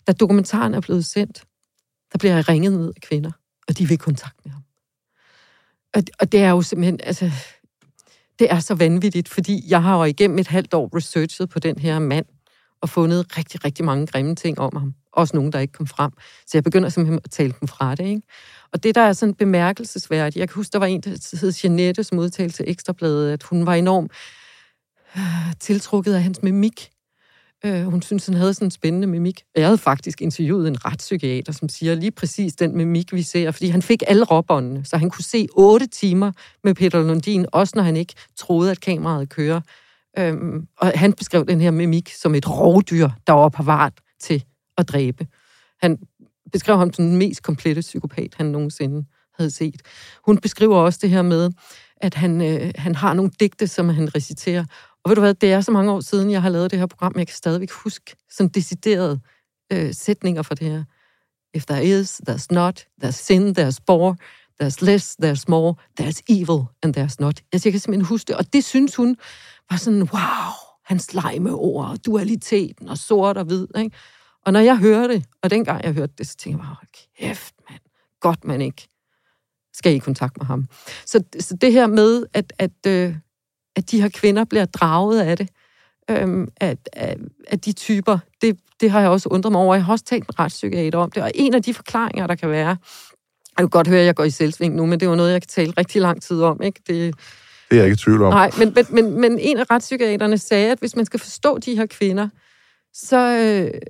Da 0.07 0.13
dokumentaren 0.13 0.75
er 0.75 0.81
blevet 0.81 1.05
sendt, 1.05 1.45
der 2.13 2.19
bliver 2.19 2.35
jeg 2.35 2.49
ringet 2.49 2.73
ned 2.73 2.93
af 2.97 3.01
kvinder, 3.01 3.31
og 3.69 3.79
de 3.79 3.89
vil 3.89 3.99
kontakt 3.99 4.37
med 4.45 4.53
ham. 4.53 4.63
Og, 5.95 6.03
og 6.21 6.33
det 6.33 6.41
er 6.41 6.51
jo 6.51 6.63
simpelthen, 6.63 7.01
altså, 7.03 7.31
det 8.39 8.53
er 8.53 8.61
så 8.61 8.75
vanvittigt, 8.75 9.29
fordi 9.29 9.65
jeg 9.69 9.83
har 9.83 9.97
jo 9.97 10.05
igennem 10.05 10.39
et 10.39 10.49
halvt 10.49 10.75
år 10.75 10.97
researchet 10.97 11.49
på 11.49 11.59
den 11.59 11.79
her 11.79 11.99
mand, 11.99 12.27
og 12.83 12.89
fundet 12.89 13.39
rigtig, 13.39 13.65
rigtig 13.65 13.85
mange 13.85 14.07
grimme 14.07 14.35
ting 14.35 14.59
om 14.59 14.77
ham. 14.77 14.95
Også 15.13 15.37
nogen, 15.37 15.53
der 15.53 15.59
ikke 15.59 15.73
kom 15.73 15.87
frem. 15.87 16.13
Så 16.47 16.51
jeg 16.55 16.65
begynder 16.65 16.89
simpelthen 16.89 17.21
at 17.25 17.31
tale 17.31 17.55
dem 17.61 17.69
fra 17.69 17.95
det, 17.95 18.07
ikke? 18.07 18.23
Og 18.73 18.83
det, 18.83 18.95
der 18.95 19.01
er 19.01 19.13
sådan 19.13 19.35
bemærkelsesværdigt, 19.35 20.37
jeg 20.37 20.49
kan 20.49 20.55
huske, 20.55 20.73
der 20.73 20.79
var 20.79 20.87
en, 20.87 21.01
der 21.01 21.39
hed 21.41 21.53
Jeanette, 21.65 22.05
som 22.05 22.19
udtalte 22.19 22.57
til 22.57 22.65
Ekstrabladet, 22.69 23.33
at 23.33 23.43
hun 23.43 23.67
var 23.67 23.75
enormt 23.75 24.13
øh, 25.17 25.55
tiltrukket 25.61 26.15
af 26.15 26.23
hans 26.23 26.43
mimik. 26.43 26.91
Øh, 27.65 27.85
hun 27.85 28.03
synes, 28.03 28.27
han 28.27 28.35
havde 28.35 28.55
sådan 28.55 28.67
en 28.67 28.71
spændende 28.71 29.07
mimik. 29.07 29.43
Jeg 29.57 29.65
havde 29.65 29.79
faktisk 29.79 30.23
interviewet 30.23 30.69
en 30.69 30.85
retspsykiater, 30.85 31.53
som 31.53 31.69
siger 31.69 31.95
lige 31.95 32.11
præcis 32.11 32.55
den 32.55 32.77
mimik, 32.77 33.13
vi 33.13 33.23
ser, 33.23 33.51
fordi 33.51 33.69
han 33.69 33.83
fik 33.83 34.03
alle 34.07 34.25
råbåndene, 34.25 34.85
så 34.85 34.97
han 34.97 35.11
kunne 35.11 35.25
se 35.25 35.49
otte 35.53 35.87
timer 35.87 36.33
med 36.65 36.75
Peter 36.75 37.03
Lundin, 37.03 37.47
også 37.53 37.73
når 37.77 37.83
han 37.83 37.97
ikke 37.97 38.15
troede, 38.37 38.71
at 38.71 38.81
kameraet 38.81 39.29
kører. 39.29 39.61
Øhm, 40.19 40.67
og 40.79 40.93
han 40.95 41.13
beskrev 41.13 41.47
den 41.47 41.61
her 41.61 41.71
mimik 41.71 42.13
som 42.13 42.35
et 42.35 42.51
rovdyr, 42.51 43.09
der 43.27 43.33
var 43.33 43.49
parat 43.49 43.93
til 44.21 44.45
at 44.79 44.89
dræbe. 44.89 45.27
Han 45.83 45.99
beskrev 46.53 46.79
ham 46.79 46.93
som 46.93 47.05
den 47.05 47.17
mest 47.17 47.43
komplette 47.43 47.81
psykopat, 47.81 48.35
han 48.37 48.47
nogensinde 48.47 49.05
havde 49.35 49.51
set. 49.51 49.83
Hun 50.27 50.39
beskriver 50.39 50.77
også 50.77 50.99
det 51.03 51.11
her 51.11 51.23
med, 51.23 51.51
at 51.97 52.15
han, 52.15 52.41
øh, 52.41 52.73
han 52.77 52.95
har 52.95 53.15
nogle 53.15 53.31
digte, 53.41 53.67
som 53.67 53.89
han 53.89 54.15
reciterer. 54.15 54.65
Og 55.05 55.09
ved 55.09 55.15
du 55.15 55.21
hvad, 55.21 55.35
det 55.35 55.53
er 55.53 55.61
så 55.61 55.71
mange 55.71 55.93
år 55.93 56.01
siden, 56.01 56.31
jeg 56.31 56.43
har 56.43 56.49
lavet 56.49 56.71
det 56.71 56.79
her 56.79 56.87
program, 56.87 57.13
jeg 57.17 57.27
kan 57.27 57.37
stadigvæk 57.37 57.71
huske 57.71 58.17
sådan 58.31 58.51
deciderede 58.51 59.21
øh, 59.73 59.95
sætninger 59.95 60.43
for 60.43 60.55
det 60.55 60.69
her. 60.69 60.85
If 61.55 61.65
there 61.65 61.85
is, 61.85 62.21
there's 62.29 62.47
not, 62.51 62.87
there's 63.05 63.11
sin, 63.11 63.59
there's 63.59 63.79
bore, 63.87 64.17
there's 64.63 64.83
less, 64.83 65.17
there's 65.25 65.45
more, 65.49 65.75
there's 66.01 66.21
evil, 66.29 66.65
and 66.83 66.97
there's 66.97 67.17
not. 67.21 67.43
Altså, 67.53 67.69
jeg 67.69 67.73
kan 67.73 67.81
simpelthen 67.81 68.07
huske 68.07 68.29
det, 68.29 68.37
og 68.37 68.53
det 68.53 68.65
synes 68.65 68.97
hun 68.97 69.17
var 69.73 69.79
sådan, 69.79 70.03
wow, 70.03 70.53
hans 70.85 71.15
leg 71.15 71.37
med 71.41 71.53
ord, 71.55 71.97
dualiteten 71.97 72.89
og 72.89 72.99
sort 72.99 73.37
og 73.37 73.45
hvid, 73.45 73.67
ikke? 73.79 73.97
Og 74.47 74.53
når 74.53 74.61
jeg 74.61 74.77
hører 74.77 75.07
det, 75.07 75.25
og 75.43 75.51
dengang 75.51 75.85
jeg 75.85 75.93
hørte 75.93 76.13
det, 76.19 76.27
så 76.27 76.37
tænkte 76.37 76.65
jeg 76.65 76.77
bare, 76.81 76.87
kæft, 77.19 77.55
mand, 77.71 77.81
godt 78.21 78.45
man 78.45 78.61
ikke 78.61 78.89
skal 79.73 79.95
i 79.95 79.99
kontakt 79.99 80.37
med 80.39 80.47
ham. 80.47 80.69
Så, 81.07 81.23
så 81.41 81.57
det 81.57 81.73
her 81.73 81.87
med, 81.87 82.27
at, 82.33 82.53
at, 82.59 82.87
øh, 82.87 83.15
at 83.77 83.91
de 83.91 84.03
her 84.03 84.09
kvinder 84.09 84.45
bliver 84.45 84.65
draget 84.65 85.21
af 85.21 85.37
det, 85.37 85.49
øhm, 86.11 86.49
at, 86.57 86.89
at, 86.93 87.19
at 87.47 87.65
de 87.65 87.73
typer, 87.73 88.19
det, 88.43 88.59
det 88.81 88.91
har 88.91 89.01
jeg 89.01 89.11
også 89.11 89.29
undret 89.29 89.53
mig 89.53 89.61
over. 89.61 89.75
Jeg 89.75 89.85
har 89.85 89.93
også 89.93 90.05
talt 90.05 90.29
med 90.29 90.39
retspsykiater 90.39 90.99
om 90.99 91.11
det, 91.11 91.23
og 91.23 91.31
en 91.35 91.55
af 91.55 91.63
de 91.63 91.75
forklaringer, 91.75 92.27
der 92.27 92.35
kan 92.35 92.51
være, 92.51 92.77
jeg 93.59 93.59
kan 93.59 93.69
godt 93.69 93.89
høre, 93.89 94.01
at 94.01 94.07
jeg 94.07 94.15
går 94.15 94.25
i 94.25 94.31
selvsving 94.31 94.75
nu, 94.75 94.87
men 94.87 95.01
det 95.01 95.07
er 95.07 95.11
jo 95.11 95.17
noget, 95.17 95.33
jeg 95.33 95.43
kan 95.43 95.49
tale 95.49 95.73
rigtig 95.79 96.01
lang 96.01 96.23
tid 96.23 96.43
om. 96.43 96.63
Ikke? 96.63 96.81
Det, 96.87 97.15
det 97.73 97.79
er 97.79 97.83
jeg 97.83 97.91
ikke 97.91 98.01
i 98.01 98.05
tvivl 98.05 98.23
om. 98.23 98.33
Nej, 98.33 98.51
men, 98.59 98.75
men, 98.75 98.87
men, 98.91 99.21
men 99.21 99.39
en 99.39 99.59
af 99.59 99.71
retspsykiaterne 99.71 100.39
sagde, 100.39 100.71
at 100.71 100.79
hvis 100.79 100.97
man 100.97 101.05
skal 101.05 101.21
forstå 101.21 101.59
de 101.59 101.77
her 101.77 101.87
kvinder, 101.87 102.29
så 102.95 103.19
øh, 103.19 103.81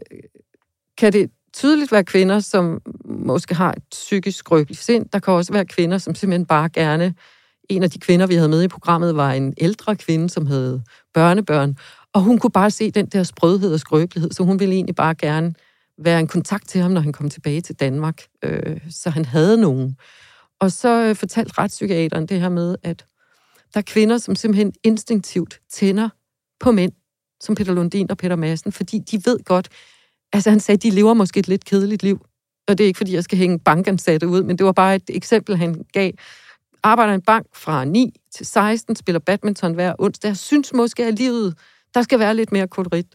kan 0.98 1.12
det 1.12 1.30
tydeligt 1.54 1.92
være 1.92 2.04
kvinder, 2.04 2.40
som 2.40 2.80
måske 3.04 3.54
har 3.54 3.72
et 3.72 3.82
psykisk 3.90 4.38
skrøbeligt 4.38 4.80
sind. 4.80 5.06
Der 5.12 5.18
kan 5.18 5.34
også 5.34 5.52
være 5.52 5.64
kvinder, 5.64 5.98
som 5.98 6.14
simpelthen 6.14 6.46
bare 6.46 6.68
gerne... 6.68 7.14
En 7.70 7.82
af 7.82 7.90
de 7.90 7.98
kvinder, 7.98 8.26
vi 8.26 8.34
havde 8.34 8.48
med 8.48 8.62
i 8.62 8.68
programmet, 8.68 9.16
var 9.16 9.32
en 9.32 9.54
ældre 9.58 9.96
kvinde, 9.96 10.30
som 10.30 10.46
havde 10.46 10.82
børnebørn. 11.14 11.76
Og 12.14 12.20
hun 12.20 12.38
kunne 12.38 12.50
bare 12.50 12.70
se 12.70 12.90
den 12.90 13.06
der 13.06 13.22
sprødhed 13.22 13.74
og 13.74 13.80
skrøbelighed, 13.80 14.30
så 14.30 14.42
hun 14.42 14.60
ville 14.60 14.74
egentlig 14.74 14.94
bare 14.94 15.14
gerne 15.14 15.54
være 15.98 16.20
en 16.20 16.26
kontakt 16.26 16.68
til 16.68 16.80
ham, 16.80 16.90
når 16.90 17.00
han 17.00 17.12
kom 17.12 17.30
tilbage 17.30 17.60
til 17.60 17.74
Danmark. 17.74 18.22
Øh, 18.44 18.80
så 18.90 19.10
han 19.10 19.24
havde 19.24 19.60
nogen. 19.60 19.96
Og 20.60 20.72
så 20.72 20.88
øh, 20.88 21.16
fortalte 21.16 21.58
retspsykiateren 21.58 22.26
det 22.26 22.40
her 22.40 22.48
med, 22.48 22.76
at 22.82 23.04
der 23.74 23.78
er 23.78 23.84
kvinder, 23.86 24.18
som 24.18 24.36
simpelthen 24.36 24.72
instinktivt 24.82 25.60
tænder 25.70 26.08
på 26.60 26.72
mænd, 26.72 26.92
som 27.40 27.54
Peter 27.54 27.72
Lundin 27.72 28.10
og 28.10 28.16
Peter 28.16 28.36
Madsen, 28.36 28.72
fordi 28.72 28.98
de 28.98 29.22
ved 29.24 29.44
godt, 29.44 29.68
altså 30.32 30.50
han 30.50 30.60
sagde, 30.60 30.88
de 30.88 30.94
lever 30.94 31.14
måske 31.14 31.40
et 31.40 31.48
lidt 31.48 31.64
kedeligt 31.64 32.02
liv. 32.02 32.26
Og 32.68 32.78
det 32.78 32.84
er 32.84 32.88
ikke, 32.88 32.98
fordi 32.98 33.14
jeg 33.14 33.24
skal 33.24 33.38
hænge 33.38 33.58
bankansatte 33.58 34.28
ud, 34.28 34.42
men 34.42 34.58
det 34.58 34.66
var 34.66 34.72
bare 34.72 34.94
et 34.94 35.10
eksempel, 35.10 35.56
han 35.56 35.84
gav. 35.92 36.12
Arbejder 36.82 37.12
i 37.12 37.14
en 37.14 37.22
bank 37.22 37.46
fra 37.54 37.84
9 37.84 38.14
til 38.34 38.46
16, 38.46 38.96
spiller 38.96 39.18
badminton 39.18 39.74
hver 39.74 39.94
onsdag. 39.98 40.28
Jeg 40.28 40.36
synes 40.36 40.72
måske, 40.72 41.04
at 41.04 41.18
livet, 41.18 41.58
der 41.94 42.02
skal 42.02 42.18
være 42.18 42.34
lidt 42.34 42.52
mere 42.52 42.68
kolorit. 42.68 43.06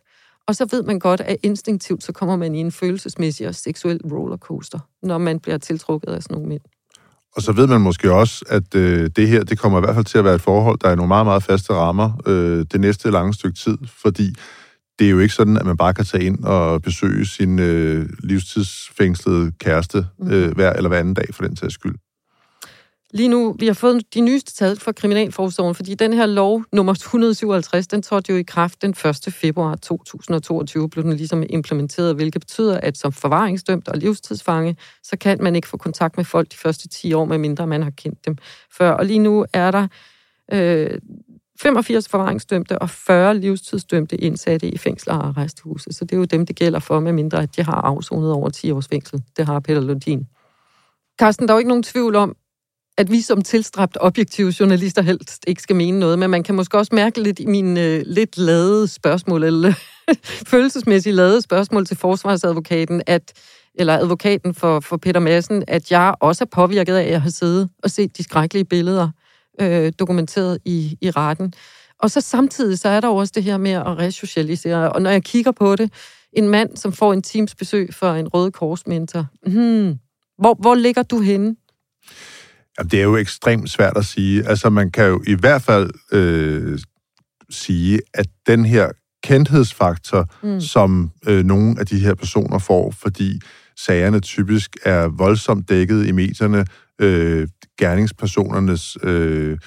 Og 0.47 0.55
så 0.55 0.67
ved 0.71 0.83
man 0.83 0.99
godt, 0.99 1.21
at 1.21 1.37
instinktivt, 1.43 2.03
så 2.03 2.11
kommer 2.11 2.35
man 2.35 2.55
i 2.55 2.59
en 2.59 2.71
følelsesmæssig 2.71 3.47
og 3.47 3.55
seksuel 3.55 4.01
rollercoaster, 4.11 4.79
når 5.03 5.17
man 5.17 5.39
bliver 5.39 5.57
tiltrukket 5.57 6.09
af 6.09 6.23
sådan 6.23 6.33
nogle 6.33 6.49
mænd. 6.49 6.61
Og 7.35 7.41
så 7.41 7.51
ved 7.51 7.67
man 7.67 7.81
måske 7.81 8.13
også, 8.13 8.45
at 8.49 8.75
øh, 8.75 9.09
det 9.15 9.27
her, 9.27 9.43
det 9.43 9.59
kommer 9.59 9.77
i 9.77 9.81
hvert 9.81 9.95
fald 9.95 10.05
til 10.05 10.17
at 10.17 10.23
være 10.23 10.35
et 10.35 10.41
forhold, 10.41 10.79
der 10.79 10.89
er 10.89 10.95
nogle 10.95 11.07
meget, 11.07 11.25
meget 11.25 11.43
faste 11.43 11.73
rammer 11.73 12.21
øh, 12.25 12.65
det 12.71 12.81
næste 12.81 13.11
lange 13.11 13.33
stykke 13.33 13.57
tid, 13.57 13.77
fordi 14.01 14.35
det 14.99 15.07
er 15.07 15.11
jo 15.11 15.19
ikke 15.19 15.33
sådan, 15.33 15.57
at 15.57 15.65
man 15.65 15.77
bare 15.77 15.93
kan 15.93 16.05
tage 16.05 16.23
ind 16.23 16.43
og 16.43 16.81
besøge 16.81 17.25
sin 17.25 17.59
øh, 17.59 18.09
livstidsfængslede 18.19 19.51
kæreste 19.59 20.07
øh, 20.23 20.51
hver 20.55 20.73
eller 20.73 20.87
hver 20.87 20.99
anden 20.99 21.13
dag 21.13 21.27
for 21.31 21.43
den 21.43 21.55
sags 21.55 21.73
skyld. 21.73 21.95
Lige 23.13 23.29
nu, 23.29 23.55
vi 23.59 23.67
har 23.67 23.73
fået 23.73 24.13
de 24.13 24.21
nyeste 24.21 24.53
tal 24.53 24.79
fra 24.79 24.91
Kriminalforsorgen, 24.91 25.75
fordi 25.75 25.95
den 25.95 26.13
her 26.13 26.25
lov, 26.25 26.63
nummer 26.71 26.93
157, 26.93 27.87
den 27.87 28.01
trådte 28.01 28.31
jo 28.31 28.37
i 28.37 28.43
kraft 28.43 28.81
den 28.81 28.89
1. 28.89 29.33
februar 29.33 29.75
2022, 29.75 30.89
blev 30.89 31.03
den 31.03 31.13
ligesom 31.13 31.43
implementeret, 31.49 32.15
hvilket 32.15 32.41
betyder, 32.41 32.79
at 32.79 32.97
som 32.97 33.11
forvaringsdømt 33.11 33.87
og 33.87 33.97
livstidsfange, 33.97 34.77
så 35.03 35.17
kan 35.17 35.37
man 35.43 35.55
ikke 35.55 35.67
få 35.67 35.77
kontakt 35.77 36.17
med 36.17 36.25
folk 36.25 36.51
de 36.51 36.57
første 36.57 36.87
10 36.87 37.13
år, 37.13 37.25
medmindre 37.25 37.67
man 37.67 37.83
har 37.83 37.89
kendt 37.89 38.25
dem 38.25 38.37
før. 38.77 38.91
Og 38.91 39.05
lige 39.05 39.19
nu 39.19 39.45
er 39.53 39.71
der 39.71 39.87
øh, 40.51 40.99
85 41.59 42.09
forvaringsdømte 42.09 42.79
og 42.79 42.89
40 42.89 43.37
livstidsdømte 43.37 44.17
indsatte 44.17 44.69
i 44.69 44.77
fængsler 44.77 45.13
og 45.13 45.27
arresthuse. 45.27 45.91
Så 45.91 46.05
det 46.05 46.13
er 46.13 46.17
jo 46.17 46.25
dem, 46.25 46.45
det 46.45 46.55
gælder 46.55 46.79
for, 46.79 46.99
medmindre 46.99 47.43
at 47.43 47.55
de 47.55 47.63
har 47.63 47.81
afsonet 47.81 48.31
over 48.31 48.49
10 48.49 48.71
års 48.71 48.87
fængsel. 48.87 49.23
Det 49.37 49.45
har 49.45 49.59
Peter 49.59 49.81
Lundin. 49.81 50.27
Carsten, 51.19 51.47
der 51.47 51.53
er 51.53 51.55
jo 51.55 51.59
ikke 51.59 51.69
nogen 51.69 51.83
tvivl 51.83 52.15
om, 52.15 52.35
at 52.97 53.11
vi 53.11 53.21
som 53.21 53.41
tilstræbt 53.41 53.97
objektive 54.01 54.53
journalister 54.59 55.01
helst 55.01 55.43
ikke 55.47 55.61
skal 55.61 55.75
mene 55.75 55.99
noget, 55.99 56.19
men 56.19 56.29
man 56.29 56.43
kan 56.43 56.55
måske 56.55 56.77
også 56.77 56.95
mærke 56.95 57.21
lidt 57.21 57.39
i 57.39 57.45
mine 57.45 57.83
øh, 57.83 58.03
lidt 58.05 58.37
lade 58.37 58.87
spørgsmål, 58.87 59.43
eller 59.43 59.73
følelsesmæssigt 60.51 61.15
lade 61.15 61.41
spørgsmål 61.41 61.85
til 61.85 61.97
forsvarsadvokaten, 61.97 63.01
at, 63.07 63.33
eller 63.75 63.97
advokaten 63.97 64.53
for, 64.53 64.79
for 64.79 64.97
Peter 64.97 65.19
Madsen, 65.19 65.63
at 65.67 65.91
jeg 65.91 66.15
også 66.19 66.43
er 66.43 66.47
påvirket 66.51 66.95
af 66.95 67.13
at 67.13 67.21
have 67.21 67.31
siddet 67.31 67.69
og 67.83 67.91
set 67.91 68.17
de 68.17 68.23
skrækkelige 68.23 68.65
billeder 68.65 69.09
øh, 69.61 69.91
dokumenteret 69.99 70.59
i, 70.65 70.97
i 71.01 71.11
retten. 71.11 71.53
Og 71.99 72.11
så 72.11 72.21
samtidig, 72.21 72.79
så 72.79 72.89
er 72.89 72.99
der 72.99 73.07
også 73.07 73.33
det 73.35 73.43
her 73.43 73.57
med 73.57 73.71
at 73.71 73.97
resocialisere. 73.97 74.91
Og 74.91 75.01
når 75.01 75.09
jeg 75.09 75.23
kigger 75.23 75.51
på 75.51 75.75
det, 75.75 75.93
en 76.33 76.49
mand, 76.49 76.77
som 76.77 76.91
får 76.91 77.13
en 77.13 77.21
teams 77.21 77.55
besøg 77.55 77.93
for 77.93 78.13
en 78.13 78.27
røde 78.27 78.51
korsmentor, 78.51 79.25
hmm, 79.45 79.99
hvor, 80.37 80.55
hvor 80.59 80.75
ligger 80.75 81.03
du 81.03 81.21
henne? 81.21 81.55
Jamen, 82.79 82.89
det 82.91 82.99
er 82.99 83.03
jo 83.03 83.17
ekstremt 83.17 83.69
svært 83.69 83.97
at 83.97 84.05
sige. 84.05 84.47
Altså, 84.47 84.69
man 84.69 84.91
kan 84.91 85.05
jo 85.05 85.23
i 85.27 85.33
hvert 85.33 85.61
fald 85.61 85.89
øh, 86.11 86.79
sige, 87.49 87.99
at 88.13 88.27
den 88.47 88.65
her 88.65 88.89
kendthedsfaktor, 89.23 90.29
mm. 90.43 90.61
som 90.61 91.11
øh, 91.27 91.45
nogle 91.45 91.79
af 91.79 91.85
de 91.85 91.99
her 91.99 92.13
personer 92.13 92.59
får, 92.59 92.91
fordi 92.91 93.39
sagerne 93.77 94.19
typisk 94.19 94.77
er 94.85 95.07
voldsomt 95.07 95.69
dækket 95.69 96.07
i 96.07 96.11
medierne, 96.11 96.65
øh, 96.99 97.47
gerningspersonernes 97.79 98.97
øh, 99.03 99.57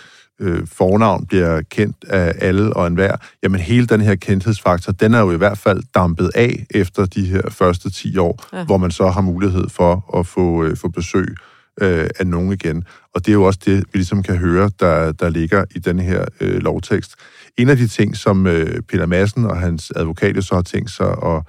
øh, 0.40 0.66
fornavn 0.66 1.27
bliver 1.27 1.62
kendt 1.70 2.05
af 2.09 2.35
alle 2.38 2.73
og 2.73 2.87
enhver, 2.87 3.16
jamen 3.42 3.61
hele 3.61 3.87
den 3.87 4.01
her 4.01 4.14
kendthedsfaktor, 4.14 4.92
den 4.92 5.14
er 5.14 5.20
jo 5.20 5.33
i 5.33 5.37
hvert 5.37 5.59
fald 5.59 5.83
dampet 5.94 6.31
af 6.35 6.66
efter 6.70 7.07
de 7.07 7.27
her 7.27 7.42
første 7.51 7.90
10 7.90 8.18
år, 8.18 8.44
ja. 8.53 8.64
hvor 8.64 8.77
man 8.77 8.90
så 8.90 9.11
har 9.11 9.20
mulighed 9.20 9.68
for 9.68 10.18
at 10.18 10.27
få, 10.27 10.64
øh, 10.64 10.77
få 10.77 10.88
besøg 10.88 11.35
øh, 11.81 12.09
af 12.19 12.27
nogen 12.27 12.53
igen. 12.53 12.85
Og 13.14 13.27
det 13.27 13.33
er 13.33 13.35
jo 13.35 13.45
også 13.45 13.61
det, 13.64 13.79
vi 13.79 13.99
ligesom 13.99 14.23
kan 14.23 14.37
høre, 14.37 14.71
der, 14.81 15.12
der 15.12 15.29
ligger 15.29 15.64
i 15.75 15.79
den 15.79 15.99
her 15.99 16.25
øh, 16.40 16.62
lovtekst. 16.62 17.14
En 17.57 17.69
af 17.69 17.77
de 17.77 17.88
ting, 17.88 18.16
som 18.16 18.47
øh, 18.47 18.83
Peter 18.88 19.07
Madsen 19.07 19.45
og 19.45 19.57
hans 19.57 19.93
advokat 19.97 20.45
så 20.45 20.55
har 20.55 20.62
tænkt 20.62 20.90
sig 20.90 21.09
at 21.09 21.43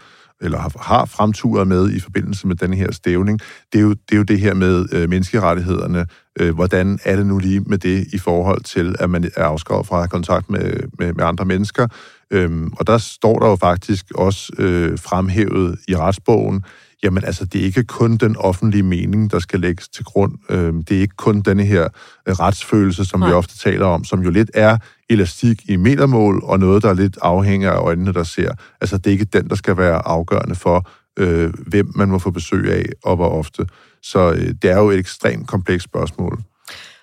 eller 0.44 0.58
har, 0.58 0.72
har 0.80 1.06
fremturet 1.06 1.68
med 1.68 1.92
i 1.92 2.00
forbindelse 2.00 2.48
med 2.48 2.56
den 2.56 2.74
her 2.74 2.92
stævning, 2.92 3.40
det 3.74 3.80
er 3.80 3.84
jo 3.84 3.90
det, 3.90 4.12
er 4.12 4.18
jo 4.18 4.24
det 4.24 4.40
her 4.40 4.54
med 4.54 4.86
øh, 4.92 5.10
menneskerettighederne. 5.10 6.06
Øh, 6.40 6.56
hvordan 6.56 7.00
er 7.06 7.16
det 7.16 7.26
nu 7.26 7.38
lige 7.38 7.60
med 7.60 7.78
det 7.78 8.08
i 8.14 8.18
forhold 8.18 8.64
til, 8.64 8.96
at 9.00 9.10
man 9.10 9.24
er 9.36 9.44
afskåret 9.44 9.88
fra 9.88 9.96
at 9.96 10.02
have 10.02 10.10
kontakt 10.10 10.50
med, 10.50 10.74
med, 11.00 11.14
med 11.14 11.26
andre 11.26 11.46
mennesker? 11.46 11.88
Øhm, 12.32 12.74
og 12.74 12.88
der 12.88 12.98
står 12.98 13.40
der 13.40 13.48
jo 13.48 13.56
faktisk 13.56 14.06
også 14.16 14.54
øh, 14.58 15.00
fremhævet 15.00 15.80
i 15.88 15.96
retsbogen, 15.96 16.64
jamen 17.04 17.24
altså, 17.24 17.46
det 17.46 17.62
er 17.62 17.66
ikke 17.66 17.84
kun 17.84 18.18
den 18.18 18.38
offentlige 18.38 18.84
mening, 18.84 19.32
der 19.32 19.40
skal 19.40 19.60
lægges 19.60 19.90
til 19.90 20.06
grund. 20.06 20.38
Øhm, 20.50 20.84
det 20.84 20.98
er 20.98 21.02
ikke 21.02 21.16
kun 21.16 21.42
denne 21.42 21.64
her 21.64 21.84
øh, 22.28 22.34
retsfølelse, 22.34 23.06
som 23.06 23.20
Nej. 23.20 23.30
vi 23.30 23.34
ofte 23.34 23.58
taler 23.58 23.86
om, 23.86 24.04
som 24.04 24.24
jo 24.24 24.30
lidt 24.30 24.52
er 24.54 24.78
elastik 25.10 25.70
i 25.70 25.76
metermål, 25.76 26.42
og 26.44 26.60
noget, 26.60 26.84
der 26.84 26.94
lidt 26.94 27.18
afhænger 27.22 27.72
af 27.72 27.80
øjnene, 27.80 28.14
der 28.14 28.24
ser. 28.24 28.54
Altså, 28.82 28.98
det 28.98 29.08
er 29.08 29.12
ikke 29.12 29.26
den, 29.26 29.50
der 29.50 29.56
skal 29.56 29.78
være 29.78 30.08
afgørende 30.08 30.56
for, 30.56 30.90
øh, 31.20 31.54
hvem 31.68 31.92
man 31.96 32.10
må 32.10 32.20
få 32.20 32.32
besøg 32.32 32.72
af, 32.72 32.86
og 33.04 33.16
hvor 33.16 33.30
ofte. 33.30 33.66
Så 34.04 34.32
øh, 34.32 34.54
det 34.62 34.66
er 34.66 34.78
jo 34.78 34.90
et 34.90 35.00
ekstremt 35.00 35.48
komplekst 35.48 35.84
spørgsmål. 35.84 36.44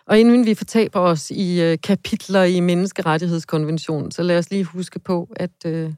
Og 0.07 0.19
inden 0.19 0.47
vi 0.47 0.55
fortaber 0.55 1.01
os 1.01 1.31
i 1.31 1.63
øh, 1.63 1.79
kapitler 1.85 2.43
i 2.43 2.61
Menneskerettighedskonventionen, 2.61 4.11
så 4.11 4.23
lad 4.23 4.39
os 4.39 4.51
lige 4.51 4.65
huske 4.65 4.99
på, 4.99 5.29
at 5.37 5.51
øh, 5.67 5.93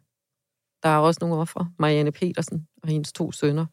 der 0.82 0.88
er 0.88 0.96
også 0.96 1.18
nogle 1.20 1.36
ofre. 1.36 1.68
Marianne 1.78 2.12
Petersen 2.12 2.66
og 2.82 2.88
hendes 2.88 3.12
to 3.12 3.32
sønner, 3.32 3.66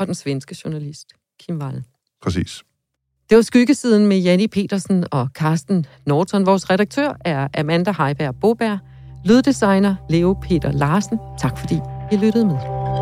og 0.00 0.06
den 0.06 0.14
svenske 0.14 0.56
journalist 0.64 1.08
Kim 1.40 1.58
Wall. 1.62 1.84
Præcis. 2.22 2.62
Det 3.30 3.36
var 3.36 3.42
skyggesiden 3.42 4.06
med 4.06 4.18
Janni 4.18 4.46
Petersen 4.46 5.04
og 5.10 5.28
Carsten 5.34 5.86
Norton. 6.06 6.46
Vores 6.46 6.70
redaktør 6.70 7.16
er 7.24 7.48
Amanda 7.58 7.94
Heiberg 7.98 8.34
Boberg. 8.40 8.78
Lyddesigner 9.24 9.94
Leo 10.10 10.32
Peter 10.42 10.72
Larsen. 10.72 11.18
Tak 11.38 11.58
fordi 11.58 11.78
I 12.12 12.16
lyttede 12.16 12.46
med. 12.46 12.99